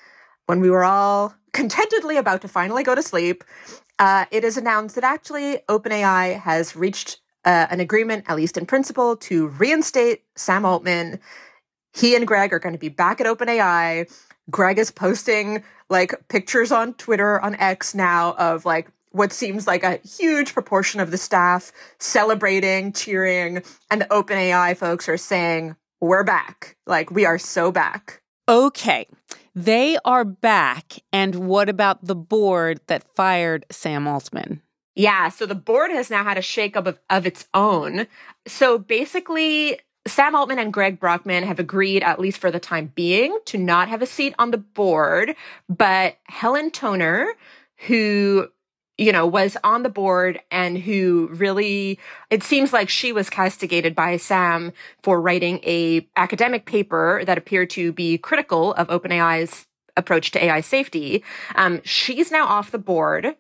when 0.48 0.60
we 0.60 0.70
were 0.70 0.84
all 0.84 1.36
contentedly 1.54 2.18
about 2.18 2.42
to 2.42 2.48
finally 2.48 2.84
go 2.84 2.96
to 2.96 3.04
sleep, 3.04 3.44
uh, 4.00 4.26
it 4.32 4.44
is 4.44 4.58
announced 4.58 4.96
that 4.96 5.04
actually 5.04 5.60
OpenAI 5.70 6.40
has 6.40 6.76
reached 6.76 7.20
uh, 7.46 7.68
an 7.70 7.80
agreement, 7.80 8.26
at 8.28 8.36
least 8.36 8.58
in 8.58 8.66
principle, 8.66 9.16
to 9.18 9.48
reinstate 9.48 10.24
Sam 10.36 10.66
Altman. 10.66 11.20
He 11.94 12.16
and 12.16 12.26
Greg 12.26 12.54
are 12.54 12.60
going 12.60 12.74
to 12.74 12.80
be 12.80 12.90
back 12.90 13.22
at 13.22 13.28
OpenAI. 13.28 14.12
Greg 14.50 14.78
is 14.78 14.92
posting 14.92 15.64
like 15.90 16.14
pictures 16.28 16.72
on 16.72 16.94
Twitter, 16.96 17.40
on 17.40 17.56
X 17.56 17.94
now 17.94 18.34
of 18.34 18.66
like 18.66 18.90
what 19.14 19.32
seems 19.32 19.68
like 19.68 19.84
a 19.84 20.00
huge 20.00 20.54
proportion 20.54 21.00
of 21.00 21.12
the 21.12 21.18
staff 21.18 21.72
celebrating, 22.00 22.92
cheering, 22.92 23.64
and 23.90 24.02
the 24.02 24.06
OpenAI 24.06 24.76
folks 24.76 25.08
are 25.08 25.18
saying, 25.18 25.76
We're 26.02 26.24
back. 26.24 26.76
Like, 26.86 27.12
we 27.12 27.26
are 27.26 27.38
so 27.38 27.72
back. 27.72 28.22
Okay. 28.50 29.08
They 29.56 29.98
are 30.04 30.26
back. 30.26 30.96
And 31.14 31.36
what 31.36 31.70
about 31.70 32.04
the 32.04 32.16
board 32.16 32.82
that 32.88 33.04
fired 33.16 33.66
Sam 33.72 34.08
Altman? 34.08 34.62
Yeah, 34.96 35.30
so 35.30 35.46
the 35.46 35.56
board 35.56 35.92
has 35.92 36.10
now 36.10 36.24
had 36.24 36.38
a 36.38 36.42
shakeup 36.42 36.86
of, 36.86 37.00
of 37.10 37.26
its 37.26 37.48
own. 37.54 38.08
So 38.48 38.78
basically, 38.78 39.80
Sam 40.06 40.36
Altman 40.36 40.60
and 40.60 40.74
Greg 40.74 41.00
Brockman 41.00 41.44
have 41.44 41.60
agreed, 41.60 42.04
at 42.04 42.20
least 42.20 42.38
for 42.38 42.52
the 42.52 42.60
time 42.60 42.92
being, 42.94 43.38
to 43.46 43.58
not 43.58 43.88
have 43.88 44.02
a 44.02 44.06
seat 44.06 44.36
on 44.38 44.52
the 44.52 44.58
board. 44.58 45.36
But 45.68 46.18
Helen 46.28 46.70
Toner, 46.72 47.34
who 47.88 48.50
you 48.98 49.12
know, 49.12 49.26
was 49.26 49.58
on 49.64 49.84
the 49.84 49.90
board 49.90 50.40
and 50.52 50.78
who 50.78 51.28
really, 51.32 52.00
it 52.30 52.44
seems 52.44 52.72
like 52.72 52.90
she 52.90 53.12
was 53.12 53.30
castigated 53.30 53.96
by 53.96 54.18
Sam 54.18 54.72
for 55.02 55.20
writing 55.20 55.60
a 55.64 56.08
academic 56.16 56.66
paper 56.66 57.24
that 57.26 57.38
appeared 57.38 57.72
to 57.72 57.92
be 57.92 58.18
critical 58.20 58.74
of 58.76 58.88
OpenAI's 58.90 59.66
approach 59.98 60.32
to 60.32 60.44
AI 60.44 60.62
safety. 60.62 61.24
Um, 61.56 61.82
she's 61.84 62.32
now 62.32 62.46
off 62.46 62.72
the 62.72 62.78
board. 62.78 63.36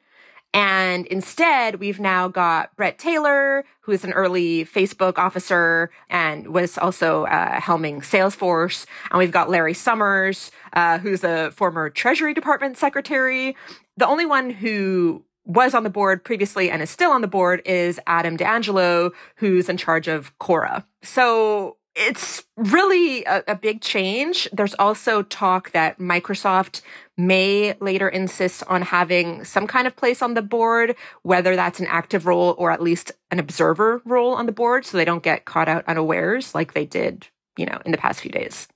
And 0.54 1.08
instead, 1.08 1.80
we've 1.80 2.00
now 2.00 2.28
got 2.28 2.76
Bret 2.76 3.00
Taylor, 3.00 3.66
who 3.82 3.92
is 3.92 4.04
an 4.04 4.14
early 4.14 4.66
Facebook 4.66 5.18
officer 5.18 5.90
and 6.10 6.48
was 6.48 6.78
also 6.78 7.26
uh, 7.26 7.60
helming 7.60 8.02
Salesforce. 8.02 8.86
And 9.12 9.18
we've 9.18 9.32
got 9.32 9.50
Larry 9.50 9.74
Summers, 9.74 10.52
uh, 10.74 11.00
who's 11.00 11.24
a 11.24 11.52
former 11.52 11.90
Treasury 11.90 12.34
Department 12.34 12.78
secretary. 12.78 13.58
The 13.98 14.08
only 14.08 14.26
one 14.26 14.52
who 14.52 15.24
was 15.46 15.74
on 15.74 15.84
the 15.84 15.90
board 15.90 16.24
previously 16.24 16.70
and 16.70 16.82
is 16.82 16.90
still 16.90 17.12
on 17.12 17.22
the 17.22 17.28
board 17.28 17.62
is 17.66 18.00
Adam 18.08 18.38
D'Angelo, 18.38 19.12
who's 19.38 19.70
in 19.70 19.78
charge 19.78 20.08
of 20.08 20.38
Quora. 20.40 20.86
So 21.02 21.78
it's 21.96 22.44
really 22.58 23.24
a, 23.26 23.44
a, 23.48 23.56
big 23.56 23.82
change. 23.82 24.50
There's 24.52 24.74
also 24.76 25.22
talk 25.22 25.72
that 25.72 26.00
Microsoft 26.00 26.82
may 27.18 27.76
later 27.80 28.10
insist 28.10 28.64
on 28.68 28.82
having 28.82 29.44
some 29.44 29.68
kind 29.68 29.86
of 29.86 29.96
place 29.96 30.22
on 30.22 30.34
the 30.34 30.42
board, 30.42 30.96
whether 31.22 31.56
that's 31.56 31.80
an 31.80 31.88
active 31.88 32.26
role 32.26 32.56
or 32.58 32.72
at 32.72 32.82
least 32.82 33.12
an 33.30 33.40
observer 33.40 34.02
role 34.06 34.34
on 34.34 34.48
the 34.48 34.52
board, 34.52 34.86
so 34.86 34.98
they 34.98 35.06
don't 35.06 35.24
get 35.24 35.46
caught 35.46 35.70
out 35.70 35.86
unawares 35.88 36.56
like 36.56 36.74
they 36.74 36.86
did, 36.86 37.28
you 37.58 37.66
know, 37.66 37.80
in 37.86 37.92
the 37.92 37.98
past 37.98 38.22
few 38.22 38.32
days. 38.32 38.68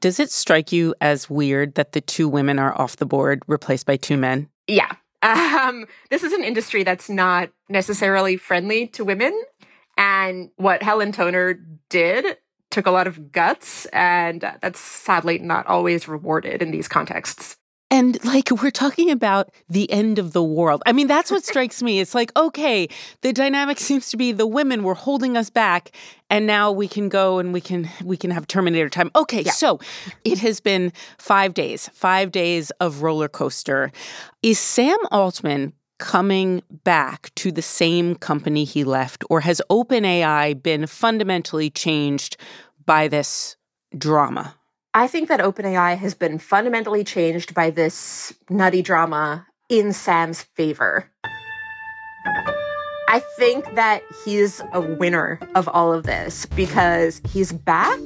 Does 0.00 0.20
it 0.20 0.30
strike 0.30 0.72
you 0.72 0.94
as 1.00 1.28
weird 1.28 1.74
that 1.74 1.92
the 1.92 2.00
two 2.00 2.28
women 2.28 2.58
are 2.58 2.78
off 2.80 2.96
the 2.96 3.06
board, 3.06 3.42
replaced 3.46 3.84
by 3.84 3.96
two 3.96 4.16
men? 4.16 4.48
Yeah, 4.66 4.92
um, 5.22 5.86
this 6.10 6.22
is 6.22 6.32
an 6.32 6.44
industry 6.44 6.84
that's 6.84 7.10
not 7.10 7.50
necessarily 7.68 8.36
friendly 8.36 8.86
to 8.88 9.04
women. 9.04 9.38
And 9.96 10.50
what 10.56 10.82
Helen 10.82 11.12
Toner 11.12 11.60
did 11.90 12.38
took 12.70 12.86
a 12.86 12.90
lot 12.90 13.06
of 13.06 13.32
guts, 13.32 13.86
and 13.86 14.40
that's 14.60 14.80
sadly 14.80 15.38
not 15.38 15.66
always 15.66 16.08
rewarded 16.08 16.62
in 16.62 16.70
these 16.70 16.88
contexts. 16.88 17.56
And 17.92 18.24
like 18.24 18.50
we're 18.50 18.70
talking 18.70 19.10
about 19.10 19.50
the 19.68 19.90
end 19.90 20.20
of 20.20 20.32
the 20.32 20.44
world. 20.44 20.80
I 20.86 20.92
mean, 20.92 21.08
that's 21.08 21.30
what 21.30 21.44
strikes 21.50 21.82
me. 21.82 21.98
It's 21.98 22.14
like, 22.14 22.30
okay, 22.36 22.88
the 23.22 23.32
dynamic 23.32 23.78
seems 23.78 24.10
to 24.10 24.16
be 24.16 24.30
the 24.30 24.46
women 24.46 24.84
were 24.84 24.94
holding 24.94 25.36
us 25.36 25.50
back 25.50 25.90
and 26.30 26.46
now 26.46 26.70
we 26.70 26.86
can 26.86 27.08
go 27.08 27.40
and 27.40 27.52
we 27.52 27.60
can 27.60 27.90
we 28.04 28.16
can 28.16 28.30
have 28.30 28.46
Terminator 28.46 28.88
time. 28.88 29.10
Okay, 29.16 29.42
yeah. 29.42 29.50
so 29.50 29.80
it 30.24 30.38
has 30.38 30.60
been 30.60 30.92
5 31.18 31.52
days. 31.52 31.90
5 31.92 32.30
days 32.30 32.70
of 32.78 33.02
roller 33.02 33.28
coaster. 33.28 33.90
Is 34.42 34.60
Sam 34.60 34.98
Altman 35.10 35.72
coming 36.00 36.62
back 36.82 37.32
to 37.36 37.52
the 37.52 37.62
same 37.62 38.16
company 38.16 38.64
he 38.64 38.82
left 38.82 39.22
or 39.30 39.40
has 39.42 39.62
OpenAI 39.70 40.60
been 40.60 40.86
fundamentally 40.86 41.70
changed 41.70 42.36
by 42.84 43.06
this 43.06 43.56
drama? 43.96 44.56
I 44.94 45.06
think 45.06 45.28
that 45.28 45.38
OpenAI 45.38 45.96
has 45.96 46.14
been 46.14 46.38
fundamentally 46.38 47.04
changed 47.04 47.54
by 47.54 47.70
this 47.70 48.34
nutty 48.48 48.82
drama 48.82 49.46
in 49.68 49.92
Sam's 49.92 50.42
favor. 50.42 51.08
I 53.06 53.20
think 53.36 53.74
that 53.74 54.02
he's 54.24 54.62
a 54.72 54.80
winner 54.80 55.38
of 55.54 55.68
all 55.68 55.92
of 55.92 56.04
this 56.04 56.46
because 56.46 57.20
he's 57.28 57.52
back 57.52 58.00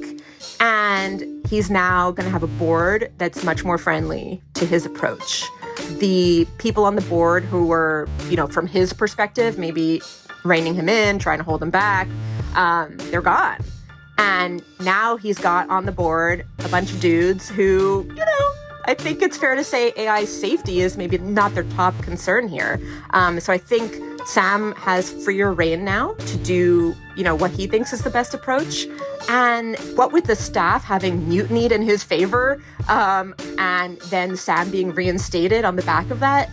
and 0.59 1.45
he's 1.47 1.69
now 1.69 2.11
going 2.11 2.25
to 2.25 2.31
have 2.31 2.43
a 2.43 2.47
board 2.47 3.11
that's 3.17 3.43
much 3.43 3.63
more 3.63 3.77
friendly 3.77 4.41
to 4.55 4.65
his 4.65 4.85
approach. 4.85 5.43
The 5.99 6.47
people 6.57 6.85
on 6.85 6.95
the 6.95 7.01
board 7.03 7.43
who 7.43 7.67
were, 7.67 8.07
you 8.29 8.35
know, 8.35 8.47
from 8.47 8.67
his 8.67 8.93
perspective, 8.93 9.57
maybe 9.57 10.01
reining 10.43 10.75
him 10.75 10.89
in, 10.89 11.19
trying 11.19 11.39
to 11.39 11.43
hold 11.43 11.61
him 11.61 11.69
back, 11.69 12.07
um, 12.55 12.95
they're 13.11 13.21
gone. 13.21 13.63
And 14.17 14.63
now 14.79 15.17
he's 15.17 15.37
got 15.37 15.69
on 15.69 15.85
the 15.85 15.91
board 15.91 16.45
a 16.59 16.69
bunch 16.69 16.91
of 16.91 16.99
dudes 16.99 17.49
who, 17.49 18.05
you 18.09 18.15
know, 18.15 18.51
I 18.85 18.93
think 18.93 19.21
it's 19.21 19.37
fair 19.37 19.55
to 19.55 19.63
say 19.63 19.91
AI 19.97 20.25
safety 20.25 20.81
is 20.81 20.95
maybe 20.95 21.17
not 21.17 21.53
their 21.53 21.63
top 21.63 21.99
concern 22.01 22.47
here. 22.47 22.79
Um, 23.09 23.39
so 23.39 23.51
I 23.51 23.57
think 23.57 23.93
Sam 24.25 24.73
has 24.75 25.11
freer 25.23 25.53
rein 25.53 25.85
now 25.85 26.13
to 26.13 26.37
do, 26.37 26.95
you 27.15 27.23
know, 27.23 27.35
what 27.35 27.51
he 27.51 27.67
thinks 27.67 27.93
is 27.93 28.01
the 28.01 28.09
best 28.09 28.33
approach. 28.33 28.87
And 29.29 29.77
what 29.95 30.11
with 30.11 30.25
the 30.25 30.35
staff 30.35 30.83
having 30.83 31.27
mutinied 31.29 31.71
in 31.71 31.81
his 31.81 32.03
favor, 32.03 32.61
um, 32.87 33.35
and 33.57 33.99
then 34.09 34.35
Sam 34.35 34.69
being 34.71 34.91
reinstated 34.93 35.63
on 35.63 35.75
the 35.75 35.81
back 35.83 36.09
of 36.09 36.19
that, 36.21 36.49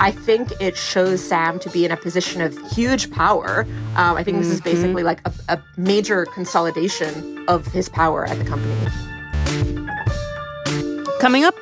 I 0.00 0.10
think 0.10 0.52
it 0.60 0.76
shows 0.76 1.22
Sam 1.22 1.58
to 1.60 1.68
be 1.70 1.84
in 1.84 1.90
a 1.92 1.96
position 1.96 2.40
of 2.40 2.56
huge 2.72 3.10
power. 3.10 3.66
Um, 3.96 4.16
I 4.16 4.22
think 4.24 4.38
this 4.38 4.48
is 4.48 4.60
Mhm. 4.60 4.64
basically 4.64 5.02
like 5.02 5.20
a, 5.26 5.32
a 5.48 5.62
major 5.76 6.24
consolidation 6.26 7.44
of 7.48 7.66
his 7.66 7.88
power 7.88 8.24
at 8.24 8.38
the 8.38 8.44
company. 8.44 8.74
Coming 11.20 11.44
up, 11.44 11.54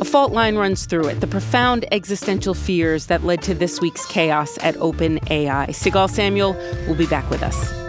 a 0.00 0.04
fault 0.04 0.32
line 0.32 0.56
runs 0.56 0.86
through 0.86 1.08
it. 1.08 1.20
The 1.20 1.26
profound 1.26 1.84
existential 1.92 2.54
fears 2.54 3.06
that 3.06 3.24
led 3.24 3.42
to 3.42 3.54
this 3.54 3.80
week's 3.80 4.06
chaos 4.06 4.58
at 4.62 4.74
OpenAI. 4.76 5.68
Sigal 5.68 6.08
Samuel 6.08 6.54
will 6.86 6.94
be 6.94 7.06
back 7.06 7.28
with 7.30 7.42
us. 7.42 7.87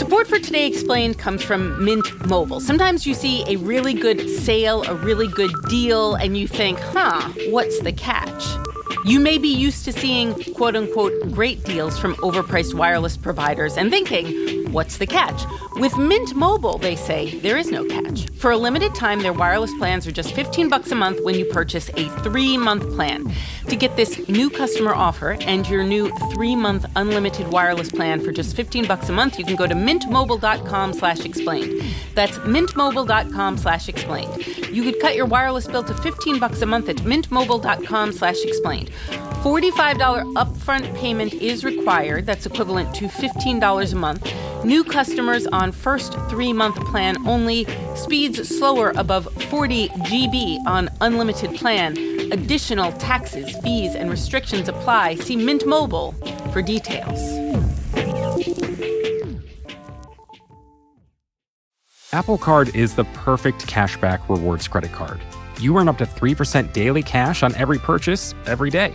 Support 0.00 0.28
for 0.28 0.38
Today 0.38 0.66
Explained 0.66 1.18
comes 1.18 1.42
from 1.42 1.84
Mint 1.84 2.26
Mobile. 2.26 2.58
Sometimes 2.58 3.06
you 3.06 3.12
see 3.12 3.44
a 3.46 3.56
really 3.56 3.92
good 3.92 4.30
sale, 4.30 4.82
a 4.84 4.94
really 4.94 5.28
good 5.28 5.50
deal, 5.68 6.14
and 6.14 6.38
you 6.38 6.48
think, 6.48 6.78
huh, 6.80 7.20
what's 7.50 7.80
the 7.80 7.92
catch? 7.92 8.42
You 9.04 9.20
may 9.20 9.36
be 9.36 9.48
used 9.48 9.84
to 9.84 9.92
seeing 9.92 10.32
quote 10.54 10.74
unquote 10.74 11.12
great 11.32 11.64
deals 11.64 11.98
from 11.98 12.14
overpriced 12.16 12.72
wireless 12.72 13.18
providers 13.18 13.76
and 13.76 13.90
thinking, 13.90 14.59
what's 14.72 14.96
the 14.96 15.06
catch? 15.06 15.44
With 15.74 15.96
Mint 15.96 16.34
Mobile, 16.34 16.78
they 16.78 16.96
say 16.96 17.38
there 17.40 17.56
is 17.56 17.70
no 17.70 17.84
catch. 17.84 18.28
For 18.38 18.50
a 18.52 18.56
limited 18.56 18.94
time, 18.94 19.22
their 19.22 19.32
wireless 19.32 19.72
plans 19.74 20.06
are 20.06 20.12
just 20.12 20.34
15 20.34 20.68
bucks 20.68 20.92
a 20.92 20.94
month 20.94 21.20
when 21.22 21.34
you 21.34 21.44
purchase 21.44 21.88
a 21.90 22.08
3-month 22.24 22.94
plan. 22.94 23.30
To 23.68 23.76
get 23.76 23.96
this 23.96 24.28
new 24.28 24.50
customer 24.50 24.94
offer 24.94 25.36
and 25.40 25.68
your 25.68 25.84
new 25.84 26.10
3-month 26.10 26.86
unlimited 26.96 27.48
wireless 27.48 27.90
plan 27.90 28.20
for 28.20 28.32
just 28.32 28.56
15 28.56 28.86
bucks 28.86 29.08
a 29.08 29.12
month, 29.12 29.38
you 29.38 29.44
can 29.44 29.56
go 29.56 29.66
to 29.66 29.74
mintmobile.com/explained. 29.74 31.82
That's 32.14 32.38
mintmobile.com/explained. 32.38 34.46
You 34.70 34.82
could 34.82 35.00
cut 35.00 35.16
your 35.16 35.26
wireless 35.26 35.66
bill 35.66 35.84
to 35.84 35.94
15 35.94 36.38
bucks 36.38 36.62
a 36.62 36.66
month 36.66 36.88
at 36.88 36.96
mintmobile.com/explained. 36.96 38.90
$45 39.42 40.22
upfront 40.34 40.94
payment 40.94 41.34
is 41.34 41.64
required. 41.64 42.26
That's 42.26 42.46
equivalent 42.46 42.94
to 42.96 43.08
$15 43.08 43.92
a 43.92 43.96
month. 43.96 44.32
New 44.64 44.84
customers 44.84 45.46
on 45.46 45.72
first 45.72 46.12
three 46.28 46.52
month 46.52 46.76
plan 46.86 47.16
only. 47.26 47.66
Speeds 47.94 48.46
slower 48.46 48.92
above 48.96 49.26
40 49.44 49.88
GB 49.88 50.58
on 50.66 50.90
unlimited 51.00 51.54
plan. 51.54 51.96
Additional 52.32 52.92
taxes, 52.92 53.56
fees, 53.58 53.94
and 53.94 54.10
restrictions 54.10 54.68
apply. 54.68 55.14
See 55.14 55.36
Mint 55.36 55.66
Mobile 55.66 56.12
for 56.52 56.60
details. 56.60 57.18
Apple 62.12 62.38
Card 62.38 62.74
is 62.76 62.94
the 62.94 63.04
perfect 63.14 63.66
cashback 63.66 64.28
rewards 64.28 64.68
credit 64.68 64.92
card. 64.92 65.20
You 65.58 65.78
earn 65.78 65.88
up 65.88 65.96
to 65.98 66.06
3% 66.06 66.72
daily 66.72 67.02
cash 67.02 67.42
on 67.42 67.54
every 67.54 67.78
purchase 67.78 68.34
every 68.46 68.68
day. 68.68 68.92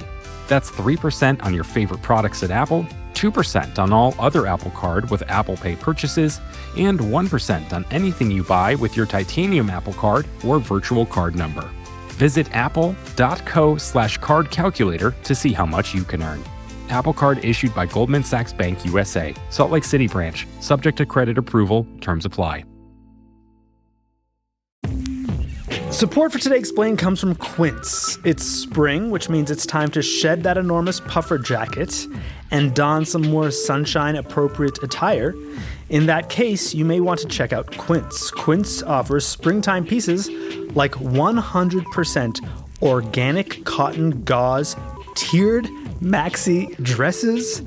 That's 0.47 0.69
3% 0.69 1.43
on 1.43 1.53
your 1.53 1.63
favorite 1.63 2.01
products 2.01 2.43
at 2.43 2.51
Apple, 2.51 2.85
2% 3.15 3.79
on 3.79 3.93
all 3.93 4.13
other 4.19 4.47
Apple 4.47 4.71
Card 4.71 5.09
with 5.09 5.23
Apple 5.29 5.55
Pay 5.55 5.75
purchases, 5.75 6.41
and 6.77 6.99
1% 6.99 7.73
on 7.73 7.85
anything 7.91 8.29
you 8.29 8.43
buy 8.43 8.75
with 8.75 8.97
your 8.97 9.05
titanium 9.05 9.69
Apple 9.69 9.93
Card 9.93 10.27
or 10.45 10.59
virtual 10.59 11.05
card 11.05 11.35
number. 11.35 11.69
Visit 12.17 12.53
apple.co 12.55 13.77
slash 13.77 14.17
card 14.17 14.49
calculator 14.51 15.15
to 15.23 15.35
see 15.35 15.53
how 15.53 15.65
much 15.65 15.93
you 15.93 16.03
can 16.03 16.21
earn. 16.21 16.43
Apple 16.89 17.13
Card 17.13 17.43
issued 17.43 17.73
by 17.73 17.85
Goldman 17.85 18.23
Sachs 18.23 18.53
Bank 18.53 18.85
USA, 18.85 19.33
Salt 19.49 19.71
Lake 19.71 19.83
City 19.83 20.07
branch, 20.07 20.47
subject 20.59 20.97
to 20.97 21.05
credit 21.05 21.37
approval, 21.37 21.87
terms 22.01 22.25
apply. 22.25 22.65
Support 25.95 26.33
for 26.33 26.39
Today 26.39 26.57
Explained 26.57 26.99
comes 26.99 27.21
from 27.21 27.35
Quince. 27.35 28.19
It's 28.25 28.43
spring, 28.43 29.11
which 29.11 29.29
means 29.29 29.49
it's 29.49 29.65
time 29.65 29.89
to 29.91 30.01
shed 30.01 30.43
that 30.43 30.57
enormous 30.57 30.99
puffer 30.99 31.37
jacket 31.37 32.05
and 32.55 32.73
don 32.73 33.03
some 33.03 33.21
more 33.23 33.51
sunshine 33.51 34.15
appropriate 34.15 34.81
attire. 34.81 35.35
In 35.89 36.05
that 36.05 36.29
case, 36.29 36.73
you 36.73 36.85
may 36.85 37.01
want 37.01 37.19
to 37.19 37.27
check 37.27 37.51
out 37.51 37.77
Quince. 37.77 38.31
Quince 38.31 38.81
offers 38.81 39.27
springtime 39.27 39.85
pieces 39.85 40.29
like 40.73 40.93
100% 40.93 42.49
organic 42.81 43.65
cotton 43.65 44.23
gauze, 44.23 44.77
tiered 45.15 45.65
maxi 46.01 46.73
dresses, 46.81 47.59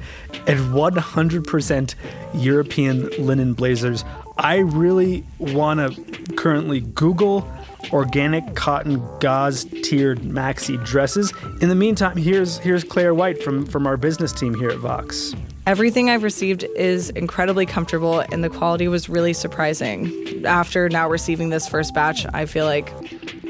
and 0.46 0.58
100% 0.72 1.94
European 2.32 3.10
linen 3.18 3.52
blazers. 3.52 4.06
I 4.38 4.56
really 4.56 5.26
want 5.38 5.80
to 5.80 6.34
currently 6.34 6.80
Google 6.80 7.46
organic 7.92 8.54
cotton 8.54 9.02
gauze 9.20 9.64
tiered 9.82 10.20
maxi 10.20 10.82
dresses. 10.84 11.32
In 11.60 11.68
the 11.68 11.74
meantime, 11.74 12.16
here's 12.16 12.58
here's 12.58 12.84
Claire 12.84 13.14
White 13.14 13.42
from 13.42 13.66
from 13.66 13.86
our 13.86 13.96
business 13.96 14.32
team 14.32 14.54
here 14.54 14.70
at 14.70 14.78
Vox. 14.78 15.34
Everything 15.66 16.08
I've 16.08 16.22
received 16.22 16.64
is 16.76 17.10
incredibly 17.10 17.66
comfortable 17.66 18.20
and 18.32 18.42
the 18.42 18.48
quality 18.48 18.88
was 18.88 19.10
really 19.10 19.34
surprising. 19.34 20.46
After 20.46 20.88
now 20.88 21.08
receiving 21.10 21.50
this 21.50 21.68
first 21.68 21.92
batch, 21.92 22.24
I 22.32 22.46
feel 22.46 22.64
like 22.64 22.90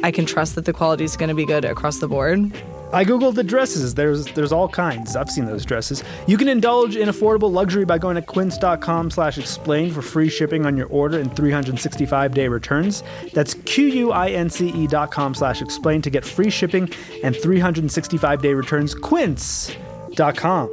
I 0.03 0.11
can 0.11 0.27
trust 0.27 0.57
that 0.57 0.65
the 0.65 0.73
quality 0.73 1.05
is 1.05 1.17
going 1.17 1.29
to 1.29 1.35
be 1.35 1.47
good 1.47 1.65
across 1.65 1.99
the 1.99 2.09
board. 2.09 2.53
I 2.93 3.05
googled 3.05 3.35
the 3.35 3.45
dresses. 3.45 3.95
There's 3.95 4.27
there's 4.33 4.53
all 4.53 4.69
kinds. 4.69 5.17
I've 5.17 5.31
seen 5.31 5.45
those 5.47 5.65
dresses. 5.65 6.03
You 6.27 6.37
can 6.39 6.49
indulge 6.49 6.97
in 6.97 7.09
affordable 7.09 7.51
luxury 7.51 7.85
by 7.85 7.99
going 7.99 8.17
to 8.17 8.23
quince.com/explain 8.23 9.93
for 9.93 10.03
free 10.03 10.29
shipping 10.29 10.67
on 10.67 10.77
your 10.77 10.87
order 10.89 11.19
and 11.19 11.31
365-day 11.33 12.49
returns. 12.49 13.03
That's 13.35 13.55
q-u-i-n-c-e 13.55 14.87
dot 14.87 15.11
com 15.11 15.35
slash 15.35 15.61
explain 15.61 16.03
to 16.03 16.11
get 16.11 16.25
free 16.25 16.51
shipping 16.51 16.91
and 17.23 17.35
365-day 17.35 18.55
returns. 18.55 18.95
Quince.com 18.95 20.71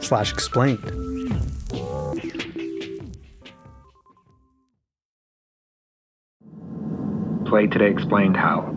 slash 0.00 0.32
explained. 0.32 0.82
Play 7.46 7.66
Today 7.66 7.90
Explained 7.90 8.36
HAL. 8.36 8.76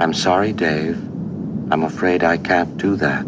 I'm 0.00 0.14
sorry, 0.14 0.54
Dave. 0.54 1.15
I'm 1.68 1.82
afraid 1.82 2.22
I 2.22 2.36
can't 2.36 2.76
do 2.76 2.94
that. 2.96 3.26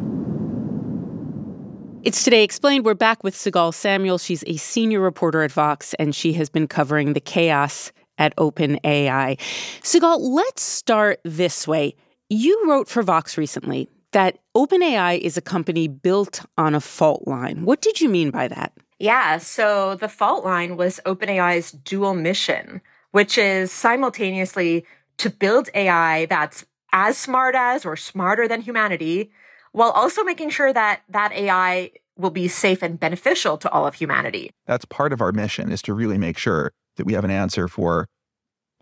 It's 2.05 2.22
Today 2.22 2.44
Explained. 2.44 2.85
We're 2.85 2.94
back 2.94 3.24
with 3.24 3.35
Sigal 3.35 3.74
Samuel. 3.74 4.16
She's 4.16 4.44
a 4.46 4.57
senior 4.57 5.01
reporter 5.01 5.42
at 5.42 5.51
Vox, 5.51 5.92
and 5.94 6.14
she 6.14 6.33
has 6.35 6.48
been 6.48 6.68
covering 6.68 7.14
the 7.14 7.20
chaos 7.20 7.90
at 8.16 8.37
OpenAI. 8.37 9.38
Sigal, 9.83 10.18
let's 10.20 10.62
start 10.62 11.20
this 11.24 11.66
way. 11.66 11.96
You 12.29 12.62
wrote 12.68 12.88
for 12.88 13.03
Vox 13.03 13.37
recently 13.37 13.88
that 14.12 14.38
OpenAI 14.57 15.18
is 15.18 15.37
a 15.37 15.42
company 15.42 15.88
built 15.88 16.42
on 16.57 16.77
a 16.77 16.81
fault 16.81 17.27
line. 17.27 17.64
What 17.64 17.83
did 17.83 18.01
you 18.01 18.09
mean 18.09 18.31
by 18.31 18.46
that? 18.46 18.72
Yeah, 19.01 19.38
so 19.38 19.96
the 19.96 20.09
fault 20.09 20.44
line 20.44 20.77
was 20.77 21.01
OpenAI's 21.05 21.72
dual 21.72 22.14
mission, 22.14 22.83
which 23.11 23.37
is 23.37 23.72
simultaneously 23.72 24.85
to 25.16 25.29
build 25.29 25.68
AI 25.74 26.27
that's 26.27 26.64
as 26.92 27.16
smart 27.18 27.55
as 27.55 27.85
or 27.85 27.96
smarter 27.96 28.48
than 28.48 28.61
humanity, 28.61 29.31
while 29.72 29.90
also 29.90 30.24
making 30.24 30.51
sure 30.51 30.72
that 30.72 31.03
that 31.09 31.33
AI 31.33 31.90
will 32.16 32.31
be 32.31 32.48
safe 32.48 32.83
and 32.83 32.98
beneficial 32.98 33.57
to 33.59 33.70
all 33.70 33.87
of 33.87 33.94
humanity. 33.94 34.51
That's 34.66 34.85
part 34.85 35.12
of 35.12 35.20
our 35.20 35.33
mission 35.33 35.70
is 35.70 35.81
to 35.83 35.94
really 35.94 36.18
make 36.18 36.37
sure 36.37 36.72
that 36.96 37.07
we 37.07 37.12
have 37.12 37.24
an 37.24 37.31
answer 37.31 37.68
for 37.68 38.09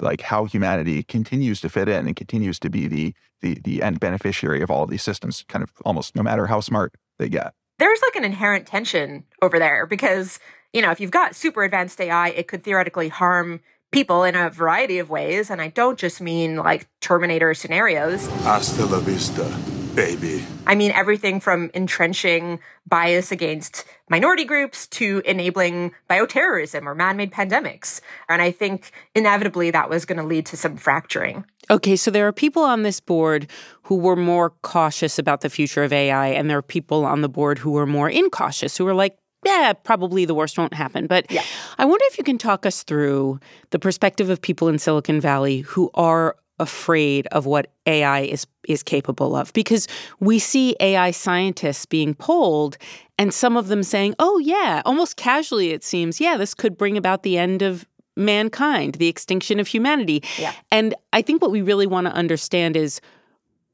like 0.00 0.22
how 0.22 0.44
humanity 0.44 1.02
continues 1.02 1.60
to 1.60 1.68
fit 1.68 1.88
in 1.88 2.06
and 2.06 2.16
continues 2.16 2.58
to 2.60 2.70
be 2.70 2.86
the 2.86 3.14
the 3.40 3.60
the 3.64 3.82
end 3.82 4.00
beneficiary 4.00 4.62
of 4.62 4.70
all 4.70 4.82
of 4.82 4.90
these 4.90 5.02
systems, 5.02 5.44
kind 5.48 5.62
of 5.62 5.70
almost 5.84 6.16
no 6.16 6.22
matter 6.22 6.46
how 6.46 6.60
smart 6.60 6.94
they 7.18 7.28
get. 7.28 7.52
There's 7.78 8.00
like 8.02 8.16
an 8.16 8.24
inherent 8.24 8.66
tension 8.66 9.24
over 9.42 9.58
there 9.58 9.86
because, 9.86 10.38
you 10.72 10.80
know, 10.80 10.90
if 10.90 11.00
you've 11.00 11.10
got 11.10 11.34
super 11.34 11.62
advanced 11.62 12.00
AI, 12.00 12.28
it 12.30 12.48
could 12.48 12.64
theoretically 12.64 13.08
harm 13.08 13.60
people 13.96 14.24
in 14.24 14.34
a 14.34 14.50
variety 14.50 14.98
of 14.98 15.08
ways. 15.08 15.48
And 15.48 15.62
I 15.62 15.68
don't 15.68 15.98
just 15.98 16.20
mean 16.20 16.56
like 16.56 16.86
Terminator 17.00 17.54
scenarios. 17.54 18.26
Hasta 18.44 18.84
la 18.84 19.00
vista, 19.00 19.50
baby. 19.94 20.44
I 20.66 20.74
mean, 20.74 20.90
everything 20.90 21.40
from 21.40 21.70
entrenching 21.72 22.60
bias 22.86 23.32
against 23.32 23.86
minority 24.10 24.44
groups 24.44 24.86
to 24.88 25.22
enabling 25.24 25.92
bioterrorism 26.10 26.84
or 26.84 26.94
man 26.94 27.16
made 27.16 27.32
pandemics. 27.32 28.02
And 28.28 28.42
I 28.42 28.50
think 28.50 28.92
inevitably 29.14 29.70
that 29.70 29.88
was 29.88 30.04
going 30.04 30.18
to 30.18 30.26
lead 30.26 30.44
to 30.46 30.58
some 30.58 30.76
fracturing. 30.76 31.46
Okay, 31.70 31.96
so 31.96 32.10
there 32.10 32.28
are 32.28 32.32
people 32.32 32.64
on 32.64 32.82
this 32.82 33.00
board 33.00 33.50
who 33.84 33.96
were 33.96 34.14
more 34.14 34.50
cautious 34.60 35.18
about 35.18 35.40
the 35.40 35.48
future 35.48 35.82
of 35.82 35.92
AI, 35.92 36.28
and 36.28 36.50
there 36.50 36.58
are 36.58 36.62
people 36.62 37.06
on 37.06 37.22
the 37.22 37.30
board 37.30 37.56
who 37.58 37.70
were 37.70 37.86
more 37.86 38.10
incautious, 38.10 38.76
who 38.76 38.84
were 38.84 38.94
like, 38.94 39.16
yeah, 39.46 39.72
probably 39.72 40.24
the 40.24 40.34
worst 40.34 40.58
won't 40.58 40.74
happen. 40.74 41.06
But 41.06 41.30
yeah. 41.30 41.42
I 41.78 41.84
wonder 41.84 42.04
if 42.08 42.18
you 42.18 42.24
can 42.24 42.38
talk 42.38 42.66
us 42.66 42.82
through 42.82 43.40
the 43.70 43.78
perspective 43.78 44.28
of 44.30 44.40
people 44.40 44.68
in 44.68 44.78
Silicon 44.78 45.20
Valley 45.20 45.60
who 45.60 45.90
are 45.94 46.36
afraid 46.58 47.26
of 47.28 47.44
what 47.46 47.70
AI 47.86 48.20
is 48.20 48.46
is 48.66 48.82
capable 48.82 49.36
of 49.36 49.52
because 49.52 49.86
we 50.20 50.38
see 50.38 50.74
AI 50.80 51.10
scientists 51.10 51.84
being 51.84 52.14
polled 52.14 52.78
and 53.18 53.32
some 53.32 53.56
of 53.56 53.68
them 53.68 53.82
saying, 53.82 54.14
"Oh 54.18 54.38
yeah, 54.38 54.82
almost 54.84 55.16
casually 55.16 55.70
it 55.70 55.84
seems, 55.84 56.20
yeah, 56.20 56.36
this 56.36 56.54
could 56.54 56.76
bring 56.76 56.96
about 56.96 57.22
the 57.22 57.38
end 57.38 57.62
of 57.62 57.86
mankind, 58.16 58.94
the 58.94 59.08
extinction 59.08 59.60
of 59.60 59.68
humanity." 59.68 60.22
Yeah. 60.38 60.52
And 60.70 60.94
I 61.12 61.22
think 61.22 61.42
what 61.42 61.50
we 61.50 61.62
really 61.62 61.86
want 61.86 62.06
to 62.06 62.12
understand 62.12 62.76
is 62.76 63.00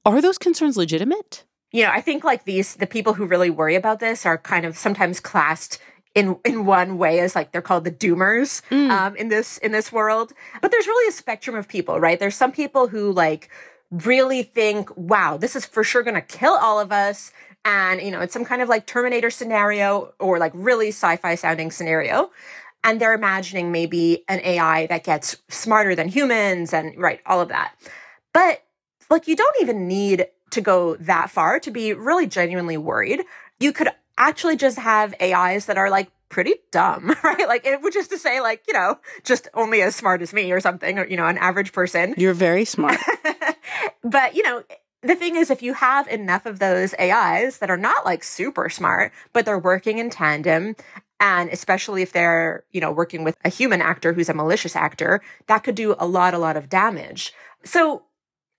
are 0.05 0.21
those 0.21 0.39
concerns 0.39 0.77
legitimate? 0.77 1.45
You 1.73 1.85
know, 1.85 1.91
I 1.91 2.01
think 2.01 2.25
like 2.25 2.45
these 2.45 2.77
the 2.77 2.87
people 2.87 3.15
who 3.15 3.27
really 3.27 3.51
worry 3.51 3.75
about 3.75 4.01
this 4.01 4.25
are 4.27 4.39
kind 4.39 4.65
of 4.65 4.77
sometimes 4.77 5.21
classed 5.21 5.79
in 6.15 6.39
in 6.45 6.67
one 6.67 6.99
way 6.99 7.21
as 7.21 7.35
like 7.35 7.53
they're 7.53 7.63
called 7.63 7.85
the 7.85 7.91
doomers 7.91 8.63
mm. 8.71 8.91
um, 8.91 9.17
in 9.17 9.29
this 9.29 9.59
in 9.59 9.73
this 9.73 9.91
world. 9.91 10.33
But 10.61 10.71
there's 10.71 10.87
really 10.87 11.09
a 11.09 11.13
spectrum 11.13 11.57
of 11.57 11.69
people, 11.69 11.99
right? 11.99 12.19
There's 12.19 12.37
some 12.37 12.53
people 12.53 12.89
who 12.89 13.13
like 13.13 13.49
really 13.93 14.43
think, 14.43 14.91
wow, 14.97 15.37
this 15.37 15.55
is 15.55 15.67
for 15.67 15.85
sure 15.85 16.03
going 16.03 16.15
to 16.15 16.23
kill 16.23 16.55
all 16.55 16.81
of 16.81 16.91
us. 16.91 17.31
And, 17.65 18.01
you 18.01 18.11
know, 18.11 18.21
it's 18.21 18.33
some 18.33 18.45
kind 18.45 18.63
of 18.63 18.69
like 18.69 18.87
Terminator 18.87 19.31
scenario 19.31 20.15
or 20.19 20.39
like 20.39 20.53
really 20.55 20.89
sci 20.89 21.17
fi 21.17 21.35
sounding 21.37 21.71
scenario. 21.71 22.31
And 22.83 23.01
they're 23.01 23.15
imagining 23.15 23.71
maybe 23.71 24.25
an 24.29 24.41
AI 24.41 24.87
that 24.87 25.05
gets 25.05 25.37
smarter 25.49 25.95
than 25.95 26.09
humans 26.09 26.73
and, 26.73 26.99
right, 26.99 27.21
all 27.27 27.41
of 27.41 27.49
that. 27.51 27.75
But 28.35 28.65
like, 29.09 29.29
you 29.29 29.37
don't 29.37 29.57
even 29.61 29.87
need 29.87 30.27
to 30.53 30.61
go 30.61 30.97
that 30.97 31.31
far 31.31 31.59
to 31.61 31.71
be 31.71 31.93
really 31.93 32.27
genuinely 32.27 32.77
worried. 32.77 33.23
You 33.61 33.73
could 33.73 33.88
actually 34.17 34.57
just 34.57 34.79
have 34.79 35.15
AIs 35.21 35.67
that 35.67 35.79
are 35.79 35.91
like 35.91 36.11
pretty 36.29 36.55
dumb, 36.71 37.15
right? 37.25 37.47
Like 37.47 37.67
it 37.67 37.81
would 37.83 37.93
just 37.93 38.11
to 38.11 38.19
say 38.19 38.41
like, 38.41 38.62
you 38.67 38.75
know, 38.75 38.99
just 39.25 39.49
only 39.55 39.83
as 39.83 39.95
smart 39.95 40.23
as 40.23 40.33
me 40.33 40.51
or 40.53 40.61
something, 40.61 40.99
or, 40.99 41.07
you 41.07 41.17
know, 41.17 41.27
an 41.27 41.38
average 41.38 41.73
person. 41.73 42.15
You're 42.17 42.35
very 42.35 42.65
smart. 42.65 42.99
but, 44.03 44.35
you 44.35 44.43
know, 44.43 44.62
the 45.03 45.17
thing 45.17 45.37
is, 45.37 45.51
if 45.51 45.62
you 45.62 45.75
have 45.75 46.07
enough 46.09 46.47
of 46.47 46.59
those 46.59 46.95
AIs 46.99 47.59
that 47.59 47.71
are 47.71 47.77
not 47.77 48.05
like 48.05 48.23
super 48.23 48.69
smart, 48.69 49.12
but 49.33 49.45
they're 49.45 49.59
working 49.59 49.99
in 49.99 50.11
tandem, 50.11 50.77
and 51.19 51.51
especially 51.51 52.03
if 52.03 52.12
they're, 52.12 52.65
you 52.71 52.81
know, 52.81 52.93
working 52.93 53.25
with 53.25 53.37
a 53.45 53.49
human 53.49 53.83
actor 53.83 54.12
who's 54.12 54.29
a 54.29 54.35
malicious 54.35 54.77
actor, 54.77 55.21
that 55.49 55.65
could 55.65 55.75
do 55.75 55.97
a 55.99 56.07
lot, 56.07 56.35
a 56.35 56.38
lot 56.38 56.57
of 56.57 56.69
damage. 56.69 57.33
So, 57.65 58.05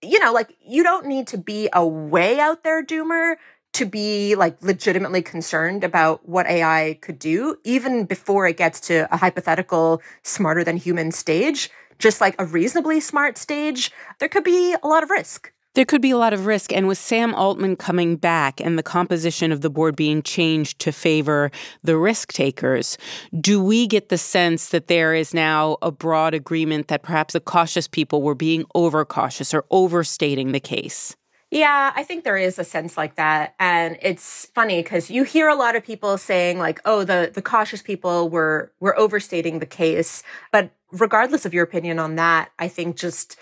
you 0.04 0.20
know, 0.20 0.34
like 0.34 0.56
you 0.66 0.84
don't 0.84 1.06
need 1.06 1.28
to 1.28 1.38
be 1.38 1.70
a 1.74 1.86
way 1.86 2.40
out 2.40 2.64
there 2.64 2.84
doomer 2.84 3.36
to 3.74 3.86
be 3.86 4.36
like 4.36 4.62
legitimately 4.62 5.22
concerned 5.22 5.84
about 5.84 6.28
what 6.28 6.46
AI 6.46 6.98
could 7.02 7.18
do, 7.18 7.58
even 7.64 8.06
before 8.06 8.48
it 8.48 8.58
gets 8.58 8.80
to 8.82 9.12
a 9.12 9.18
hypothetical 9.18 10.02
smarter 10.22 10.64
than 10.64 10.78
human 10.78 11.12
stage, 11.12 11.72
just 11.98 12.22
like 12.22 12.36
a 12.38 12.46
reasonably 12.46 13.00
smart 13.00 13.38
stage, 13.38 13.92
there 14.20 14.30
could 14.30 14.44
be 14.44 14.76
a 14.82 14.88
lot 14.88 15.04
of 15.04 15.10
risk. 15.10 15.52
There 15.76 15.86
could 15.86 16.04
be 16.04 16.12
a 16.12 16.18
lot 16.18 16.34
of 16.34 16.46
risk. 16.46 16.72
And 16.72 16.88
with 16.88 17.00
Sam 17.00 17.34
Altman 17.34 17.78
coming 17.78 18.16
back 18.16 18.62
and 18.62 18.78
the 18.78 18.84
composition 18.84 19.52
of 19.52 19.62
the 19.62 19.72
board 19.72 19.96
being 19.96 20.22
changed 20.22 20.78
to 20.80 20.92
favor 20.92 21.50
the 21.82 21.98
risk 21.98 22.32
takers, 22.32 22.96
do 23.42 23.64
we 23.64 23.88
get 23.88 24.10
the 24.10 24.18
sense 24.20 24.70
that 24.70 24.88
there 24.88 25.16
is 25.16 25.34
now 25.34 25.78
a 25.82 25.92
broad 25.92 26.36
agreement 26.36 26.90
that 26.90 27.02
perhaps 27.02 27.34
the 27.34 27.40
cautious 27.40 27.88
people 27.88 28.22
were 28.22 28.36
being 28.36 28.66
overcautious 28.76 29.52
or 29.52 29.66
overstating 29.72 30.52
the 30.52 30.60
case? 30.60 31.16
Yeah, 31.50 31.92
I 31.96 32.04
think 32.04 32.24
there 32.24 32.38
is 32.38 32.58
a 32.60 32.64
sense 32.64 32.96
like 32.96 33.16
that. 33.16 33.56
And 33.60 33.98
it's 34.02 34.48
funny 34.54 34.84
because 34.84 35.10
you 35.10 35.24
hear 35.24 35.48
a 35.50 35.56
lot 35.56 35.76
of 35.76 35.84
people 35.84 36.20
saying 36.20 36.60
like, 36.60 36.82
oh, 36.86 37.04
the, 37.04 37.32
the 37.34 37.42
cautious 37.42 37.82
people 37.82 38.30
were, 38.30 38.72
were 38.80 38.98
overstating 38.98 39.58
the 39.58 39.66
case. 39.66 40.22
But 40.52 40.72
regardless 40.92 41.46
of 41.46 41.54
your 41.54 41.64
opinion 41.64 41.98
on 41.98 42.16
that, 42.16 42.52
I 42.60 42.68
think 42.68 42.96
just 42.96 43.38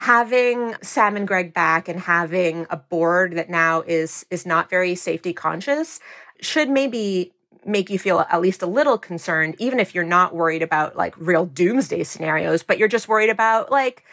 having 0.00 0.74
Sam 0.82 1.16
and 1.16 1.26
Greg 1.26 1.54
back 1.54 1.88
and 1.88 2.00
having 2.00 2.66
a 2.70 2.76
board 2.76 3.36
that 3.36 3.50
now 3.50 3.82
is, 3.82 4.26
is 4.30 4.44
not 4.44 4.70
very 4.70 4.94
safety 4.94 5.32
conscious 5.32 6.00
should 6.40 6.68
maybe 6.68 7.32
make 7.64 7.90
you 7.90 7.98
feel 7.98 8.20
at 8.20 8.40
least 8.40 8.62
a 8.62 8.66
little 8.66 8.96
concerned, 8.96 9.54
even 9.58 9.78
if 9.78 9.94
you're 9.94 10.04
not 10.04 10.34
worried 10.34 10.62
about 10.62 10.96
like 10.96 11.14
real 11.18 11.44
doomsday 11.44 12.02
scenarios, 12.02 12.62
but 12.62 12.78
you're 12.78 12.88
just 12.88 13.08
worried 13.08 13.30
about 13.30 13.70
like, 13.70 14.04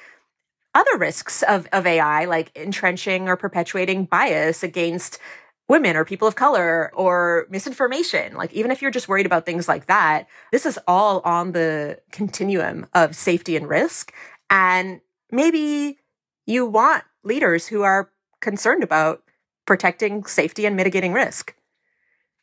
other 0.78 0.98
risks 0.98 1.42
of, 1.44 1.68
of 1.74 1.88
AI, 1.88 2.26
like 2.26 2.56
entrenching 2.56 3.28
or 3.28 3.36
perpetuating 3.36 4.06
bias 4.06 4.62
against 4.62 5.18
women 5.68 5.96
or 5.98 6.06
people 6.06 6.28
of 6.28 6.36
color 6.36 6.92
or 6.94 7.48
misinformation. 7.50 8.36
Like, 8.36 8.54
even 8.54 8.70
if 8.70 8.82
you're 8.82 8.92
just 8.92 9.08
worried 9.10 9.26
about 9.26 9.46
things 9.46 9.68
like 9.68 9.88
that, 9.88 10.28
this 10.52 10.66
is 10.66 10.80
all 10.88 11.22
on 11.22 11.52
the 11.52 12.00
continuum 12.12 12.86
of 12.94 13.16
safety 13.16 13.56
and 13.56 13.68
risk. 13.68 14.14
And 14.50 15.02
maybe 15.32 16.00
you 16.46 16.66
want 16.66 17.04
leaders 17.24 17.68
who 17.68 17.84
are 17.84 18.10
concerned 18.42 18.84
about 18.84 19.24
protecting 19.66 20.24
safety 20.26 20.66
and 20.66 20.76
mitigating 20.76 21.14
risk. 21.14 21.54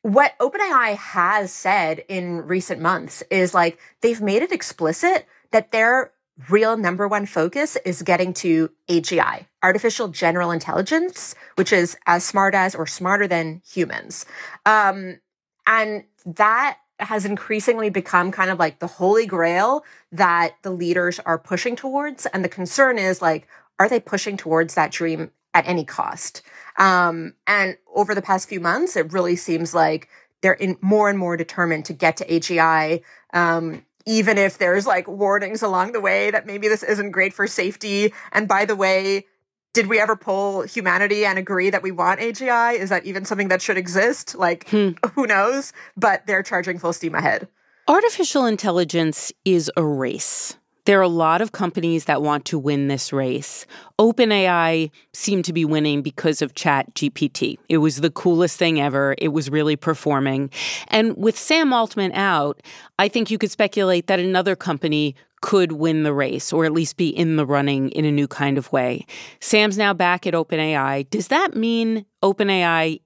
What 0.02 0.34
OpenAI 0.38 0.96
has 0.96 1.50
said 1.50 2.04
in 2.08 2.46
recent 2.46 2.80
months 2.80 3.22
is 3.30 3.54
like 3.54 3.78
they've 4.02 4.20
made 4.20 4.42
it 4.42 4.52
explicit 4.52 5.26
that 5.50 5.72
their 5.72 6.12
real 6.50 6.76
number 6.76 7.08
one 7.08 7.26
focus 7.26 7.76
is 7.84 8.02
getting 8.02 8.34
to 8.34 8.70
AGI, 8.88 9.46
artificial 9.62 10.08
general 10.08 10.50
intelligence, 10.50 11.34
which 11.54 11.72
is 11.72 11.96
as 12.06 12.24
smart 12.24 12.54
as 12.54 12.74
or 12.74 12.86
smarter 12.86 13.26
than 13.26 13.62
humans. 13.66 14.26
Um, 14.66 15.20
and 15.66 16.04
that 16.26 16.78
has 17.00 17.24
increasingly 17.24 17.90
become 17.90 18.30
kind 18.30 18.50
of 18.50 18.59
like 18.59 18.78
the 18.78 18.87
holy 18.87 19.26
grail 19.26 19.85
that 20.12 20.57
the 20.62 20.70
leaders 20.70 21.18
are 21.20 21.38
pushing 21.38 21.76
towards. 21.76 22.26
And 22.26 22.44
the 22.44 22.48
concern 22.48 22.98
is 22.98 23.20
like, 23.20 23.48
are 23.78 23.88
they 23.88 24.00
pushing 24.00 24.37
towards 24.37 24.74
that 24.74 24.92
dream 24.92 25.30
at 25.52 25.66
any 25.66 25.85
cost? 25.85 26.42
Um, 26.78 27.35
and 27.46 27.76
over 27.94 28.14
the 28.14 28.22
past 28.22 28.48
few 28.48 28.61
months, 28.61 28.96
it 28.96 29.12
really 29.12 29.37
seems 29.37 29.74
like 29.74 30.09
they're 30.40 30.52
in 30.52 30.76
more 30.80 31.09
and 31.09 31.18
more 31.18 31.37
determined 31.37 31.87
to 31.87 31.92
get 31.92 32.18
to 32.18 32.26
AGI. 32.26 33.02
Um, 33.33 33.85
even 34.07 34.38
if 34.38 34.59
there's 34.59 34.87
like 34.87 35.09
warnings 35.09 35.62
along 35.62 35.92
the 35.92 36.00
way 36.00 36.30
that 36.30 36.46
maybe 36.46 36.68
this 36.68 36.83
isn't 36.83 37.11
great 37.11 37.33
for 37.33 37.46
safety. 37.46 38.12
And 38.33 38.46
by 38.46 38.66
the 38.66 38.76
way, 38.76 39.26
did 39.74 39.88
we 39.88 40.00
ever 40.00 40.16
pull 40.16 40.62
humanity 40.62 41.26
and 41.26 41.38
agree 41.38 41.68
that 41.68 41.82
we 41.82 41.90
want 41.90 42.20
AGI? 42.20 42.78
Is 42.78 42.88
that 42.88 43.04
even 43.04 43.26
something 43.26 43.48
that 43.48 43.60
should 43.60 43.76
exist? 43.76 44.34
Like, 44.34 44.68
hmm. 44.70 44.90
who 45.14 45.26
knows? 45.26 45.72
But 45.96 46.26
they're 46.26 46.42
charging 46.42 46.78
full 46.78 46.94
steam 46.94 47.14
ahead. 47.14 47.48
Artificial 47.87 48.46
intelligence 48.46 49.30
is 49.44 49.70
a 49.76 49.84
race. 49.84 50.56
There 50.86 50.98
are 50.98 51.02
a 51.02 51.08
lot 51.08 51.40
of 51.40 51.52
companies 51.52 52.04
that 52.04 52.20
want 52.20 52.44
to 52.46 52.58
win 52.58 52.88
this 52.88 53.10
race. 53.10 53.64
OpenAI 53.98 54.90
seemed 55.14 55.46
to 55.46 55.52
be 55.54 55.64
winning 55.64 56.02
because 56.02 56.42
of 56.42 56.54
ChatGPT. 56.54 57.56
It 57.70 57.78
was 57.78 58.02
the 58.02 58.10
coolest 58.10 58.58
thing 58.58 58.80
ever. 58.80 59.14
It 59.16 59.28
was 59.28 59.48
really 59.48 59.76
performing. 59.76 60.50
And 60.88 61.16
with 61.16 61.38
Sam 61.38 61.72
Altman 61.72 62.12
out, 62.12 62.60
I 62.98 63.08
think 63.08 63.30
you 63.30 63.38
could 63.38 63.50
speculate 63.50 64.08
that 64.08 64.20
another 64.20 64.54
company 64.54 65.14
could 65.40 65.72
win 65.72 66.02
the 66.02 66.12
race 66.12 66.52
or 66.52 66.66
at 66.66 66.72
least 66.72 66.98
be 66.98 67.08
in 67.08 67.36
the 67.36 67.46
running 67.46 67.88
in 67.90 68.04
a 68.04 68.12
new 68.12 68.28
kind 68.28 68.58
of 68.58 68.70
way. 68.72 69.06
Sam's 69.40 69.78
now 69.78 69.94
back 69.94 70.26
at 70.26 70.34
OpenAI. 70.34 71.08
Does 71.08 71.28
that 71.28 71.56
mean 71.56 72.04
OpenAI 72.22 73.00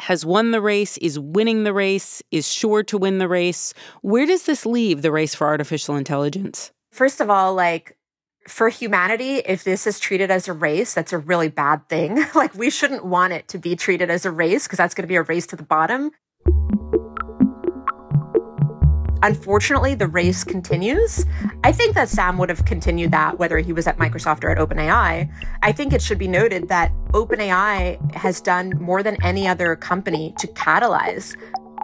has 0.00 0.26
won 0.26 0.50
the 0.50 0.60
race, 0.60 0.98
is 0.98 1.18
winning 1.18 1.64
the 1.64 1.72
race, 1.72 2.22
is 2.30 2.50
sure 2.50 2.82
to 2.82 2.98
win 2.98 3.18
the 3.18 3.28
race? 3.28 3.72
Where 4.02 4.26
does 4.26 4.44
this 4.44 4.66
leave 4.66 5.00
the 5.00 5.12
race 5.12 5.34
for 5.34 5.46
artificial 5.46 5.96
intelligence? 5.96 6.72
First 6.92 7.22
of 7.22 7.30
all, 7.30 7.54
like 7.54 7.96
for 8.46 8.68
humanity, 8.68 9.36
if 9.38 9.64
this 9.64 9.86
is 9.86 9.98
treated 9.98 10.30
as 10.30 10.46
a 10.46 10.52
race, 10.52 10.92
that's 10.92 11.14
a 11.14 11.18
really 11.18 11.48
bad 11.48 11.88
thing. 11.88 12.22
like 12.34 12.54
we 12.54 12.68
shouldn't 12.68 13.06
want 13.06 13.32
it 13.32 13.48
to 13.48 13.58
be 13.58 13.74
treated 13.74 14.10
as 14.10 14.26
a 14.26 14.30
race 14.30 14.66
because 14.66 14.76
that's 14.76 14.94
going 14.94 15.04
to 15.04 15.08
be 15.08 15.16
a 15.16 15.22
race 15.22 15.46
to 15.48 15.56
the 15.56 15.62
bottom. 15.62 16.10
Unfortunately, 19.22 19.94
the 19.94 20.08
race 20.08 20.44
continues. 20.44 21.24
I 21.64 21.72
think 21.72 21.94
that 21.94 22.10
Sam 22.10 22.36
would 22.36 22.50
have 22.50 22.66
continued 22.66 23.12
that 23.12 23.38
whether 23.38 23.56
he 23.58 23.72
was 23.72 23.86
at 23.86 23.96
Microsoft 23.96 24.44
or 24.44 24.50
at 24.50 24.58
OpenAI. 24.58 25.32
I 25.62 25.72
think 25.72 25.94
it 25.94 26.02
should 26.02 26.18
be 26.18 26.28
noted 26.28 26.68
that 26.68 26.92
OpenAI 27.12 28.14
has 28.14 28.40
done 28.42 28.72
more 28.78 29.02
than 29.02 29.16
any 29.22 29.48
other 29.48 29.76
company 29.76 30.34
to 30.38 30.46
catalyze 30.48 31.36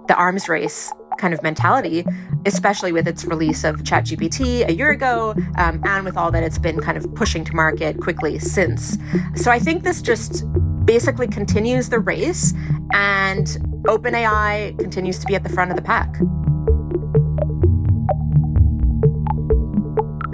the 0.09 0.17
arms 0.17 0.51
race 0.51 0.93
kind 1.19 1.35
of 1.35 1.43
mentality, 1.43 2.05
especially 2.47 2.93
with 2.93 3.07
its 3.07 3.25
release 3.25 3.65
of 3.65 3.83
ChatGPT 3.83 4.67
a 4.67 4.73
year 4.73 4.91
ago, 4.91 5.35
um, 5.57 5.83
and 5.85 6.05
with 6.05 6.17
all 6.17 6.31
that 6.31 6.43
it's 6.43 6.59
been 6.59 6.81
kind 6.81 6.97
of 6.97 7.13
pushing 7.15 7.45
to 7.45 7.55
market 7.55 8.01
quickly 8.01 8.39
since. 8.39 8.97
So 9.35 9.51
I 9.51 9.59
think 9.59 9.83
this 9.83 10.01
just 10.01 10.45
basically 10.85 11.29
continues 11.29 11.91
the 11.91 11.99
race, 11.99 12.55
and 12.93 13.47
OpenAI 13.85 14.79
continues 14.79 15.19
to 15.19 15.27
be 15.27 15.35
at 15.35 15.43
the 15.43 15.51
front 15.51 15.71
of 15.71 15.77
the 15.77 15.83
pack. 15.83 16.17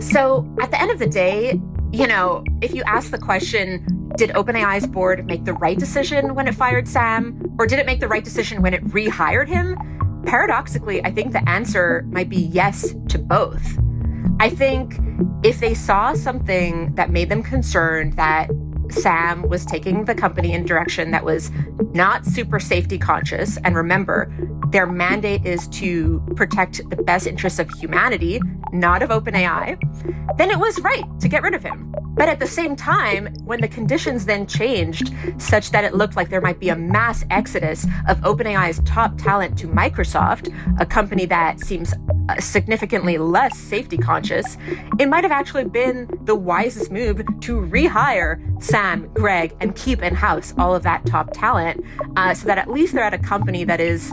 So 0.01 0.47
at 0.61 0.71
the 0.71 0.81
end 0.81 0.91
of 0.91 0.99
the 0.99 1.09
day, 1.09 1.61
you 1.93 2.07
know, 2.07 2.45
if 2.61 2.75
you 2.75 2.83
ask 2.85 3.11
the 3.11 3.19
question, 3.19 4.11
did 4.17 4.31
OpenAI's 4.31 4.87
board 4.87 5.27
make 5.27 5.45
the 5.45 5.55
right 5.55 5.79
decision 5.79 6.35
when 6.35 6.47
it 6.47 6.55
fired 6.55 6.87
Sam, 6.87 7.43
or 7.59 7.67
did 7.67 7.79
it 7.81 7.87
make 7.87 8.01
the 8.01 8.07
right 8.07 8.23
decision 8.23 8.63
when 8.63 8.75
it 8.75 8.85
rehired 8.87 9.49
him? 9.49 9.77
Paradoxically, 10.27 11.05
I 11.05 11.11
think 11.11 11.33
the 11.33 11.49
answer 11.49 12.05
might 12.09 12.29
be 12.29 12.41
yes 12.41 12.95
to 13.09 13.19
both. 13.19 13.79
I 14.41 14.49
think 14.49 14.99
if 15.45 15.61
they 15.61 15.75
saw 15.75 16.15
something 16.15 16.95
that 16.95 17.11
made 17.11 17.29
them 17.29 17.43
concerned 17.43 18.15
that 18.15 18.51
Sam 18.91 19.49
was 19.49 19.65
taking 19.65 20.05
the 20.05 20.15
company 20.15 20.53
in 20.53 20.65
direction 20.65 21.11
that 21.11 21.25
was 21.25 21.51
not 21.93 22.25
super 22.25 22.61
safety 22.61 22.99
conscious. 22.99 23.57
And 23.65 23.75
remember, 23.75 24.33
their 24.71 24.87
mandate 24.87 25.47
is 25.47 25.69
to 25.69 26.21
protect 26.37 26.89
the 26.91 26.97
best 26.97 27.27
interests 27.27 27.59
of 27.59 27.71
humanity, 27.79 28.41
not 28.73 29.03
of 29.03 29.11
OpenAI. 29.11 29.79
Then 30.37 30.51
it 30.51 30.59
was 30.59 30.81
right 30.81 31.05
to 31.21 31.29
get 31.29 31.43
rid 31.43 31.55
of 31.55 31.63
him. 31.63 31.95
But 32.17 32.29
at 32.29 32.39
the 32.39 32.47
same 32.47 32.77
time, 32.77 33.35
when 33.45 33.61
the 33.61 33.69
conditions 33.69 34.25
then 34.25 34.47
changed 34.47 35.13
such 35.39 35.71
that 35.71 35.85
it 35.85 35.95
looked 35.95 36.17
like 36.17 36.29
there 36.29 36.41
might 36.41 36.61
be 36.61 36.69
a 36.69 36.77
mass 36.77 37.25
exodus 37.31 37.87
of 38.09 38.19
OpenAI's 38.21 38.81
top 38.85 39.19
talent 39.19 39.59
to 39.59 39.69
Microsoft, 39.69 40.55
a 40.81 40.87
company 40.87 41.27
that 41.27 41.61
seems 41.61 41.95
significantly 42.39 43.19
less 43.19 43.59
safety 43.59 43.97
conscious, 43.97 44.57
it 44.99 45.09
might 45.09 45.25
have 45.25 45.33
actually 45.33 45.65
been 45.65 46.09
the 46.23 46.35
wisest 46.35 46.91
move 46.91 47.19
to 47.41 47.61
rehire 47.61 48.63
Sam, 48.63 49.09
Greg, 49.15 49.55
and 49.61 49.75
keep 49.77 50.03
in 50.03 50.15
house 50.15 50.55
all 50.59 50.75
of 50.75 50.83
that 50.85 51.05
top 51.07 51.31
talent 51.33 51.85
uh, 52.17 52.35
so 52.35 52.47
that 52.47 52.59
at 52.59 52.71
least 52.71 52.95
they're 52.95 53.05
at 53.05 53.15
a 53.15 53.19
company 53.19 53.65
that 53.65 53.81
is 53.81 54.13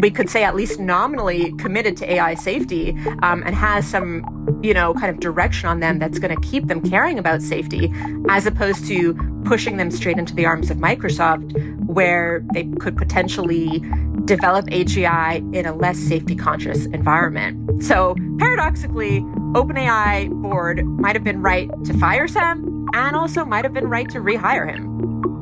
we 0.00 0.10
could 0.10 0.30
say 0.30 0.44
at 0.44 0.54
least 0.54 0.78
nominally 0.78 1.52
committed 1.52 1.96
to 1.96 2.12
AI 2.12 2.34
safety 2.34 2.96
um, 3.22 3.42
and 3.44 3.54
has 3.54 3.86
some, 3.86 4.60
you 4.62 4.72
know, 4.72 4.94
kind 4.94 5.10
of 5.10 5.20
direction 5.20 5.68
on 5.68 5.80
them 5.80 5.98
that's 5.98 6.18
going 6.18 6.34
to 6.34 6.48
keep 6.48 6.66
them 6.66 6.80
caring 6.88 7.18
about 7.18 7.42
safety, 7.42 7.92
as 8.28 8.46
opposed 8.46 8.86
to 8.86 9.14
pushing 9.44 9.76
them 9.76 9.90
straight 9.90 10.18
into 10.18 10.34
the 10.34 10.46
arms 10.46 10.70
of 10.70 10.76
Microsoft, 10.76 11.52
where 11.86 12.44
they 12.52 12.64
could 12.78 12.96
potentially 12.96 13.82
develop 14.28 14.66
AGI 14.66 15.54
in 15.54 15.66
a 15.66 15.74
less 15.74 15.98
safety 15.98 16.36
conscious 16.36 16.84
environment. 16.86 17.82
So 17.82 18.14
paradoxically, 18.38 19.22
OpenAI 19.54 20.30
board 20.42 20.84
might 20.84 21.16
have 21.16 21.24
been 21.24 21.40
right 21.40 21.70
to 21.84 21.98
fire 21.98 22.28
Sam 22.28 22.86
and 22.92 23.16
also 23.16 23.44
might 23.44 23.64
have 23.64 23.72
been 23.72 23.88
right 23.88 24.08
to 24.10 24.18
rehire 24.18 24.70
him. 24.70 25.37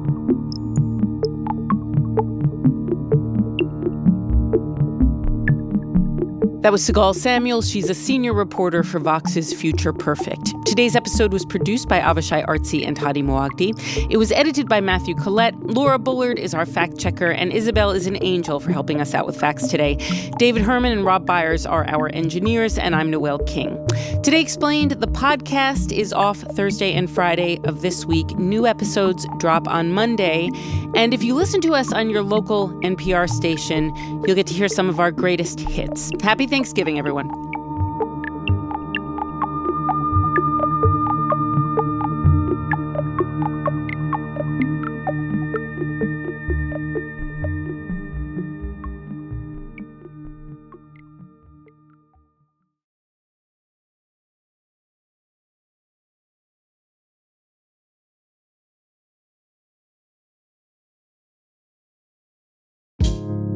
That 6.67 6.73
was 6.73 6.83
Sigal 6.83 7.15
Samuels. 7.15 7.71
She's 7.71 7.89
a 7.89 7.95
senior 7.95 8.33
reporter 8.33 8.83
for 8.83 8.99
Vox's 8.99 9.53
Future 9.53 9.93
Perfect. 9.93 10.53
Today's 10.67 10.97
episode 10.97 11.33
was 11.33 11.45
produced 11.45 11.89
by 11.89 12.01
Avishay 12.01 12.45
Artsy 12.45 12.85
and 12.85 12.99
Hady 12.99 13.23
Mawajdeh. 13.23 14.09
It 14.11 14.17
was 14.17 14.33
edited 14.33 14.69
by 14.69 14.81
Matthew 14.81 15.15
Collette. 15.15 15.55
Laura 15.61 15.97
Bullard 15.97 16.41
is 16.41 16.55
our 16.55 16.67
fact 16.67 16.99
checker, 16.99 17.31
and 17.31 17.53
Isabel 17.53 17.93
is 17.93 18.09
an 18.09 18.19
angel 18.21 18.59
for 18.59 18.73
helping 18.73 19.01
us 19.01 19.15
out 19.15 19.27
with 19.27 19.39
facts 19.39 19.69
today. 19.69 19.95
David 20.41 20.63
Herman 20.63 20.91
and 20.91 21.05
Rob 21.05 21.25
Byers 21.25 21.67
are 21.67 21.87
our 21.87 22.09
engineers, 22.09 22.79
and 22.79 22.97
I'm 22.97 23.13
Noel 23.13 23.39
King. 23.39 23.79
Today 24.25 24.41
Explained, 24.41 24.91
the 24.91 25.07
podcast 25.07 25.97
is 25.97 26.13
off 26.13 26.39
Thursday 26.39 26.93
and 26.93 27.09
Friday 27.09 27.61
of 27.63 27.83
this 27.83 28.05
week. 28.05 28.37
New 28.39 28.67
episodes 28.67 29.25
drop 29.39 29.69
on 29.69 29.93
Monday. 29.93 30.51
And 30.97 31.15
if 31.15 31.23
you 31.23 31.35
listen 31.35 31.61
to 31.61 31.75
us 31.75 31.93
on 31.93 32.11
your 32.11 32.23
local 32.23 32.71
NPR 32.81 33.31
station, 33.31 33.95
you'll 34.25 34.35
get 34.35 34.49
to 34.49 34.55
hear 34.55 34.69
some 34.69 34.89
of 34.89 34.99
our 34.99 35.13
greatest 35.13 35.61
hits. 35.61 36.11
Happy 36.23 36.49
Thanksgiving, 36.57 36.99
everyone. 36.99 37.46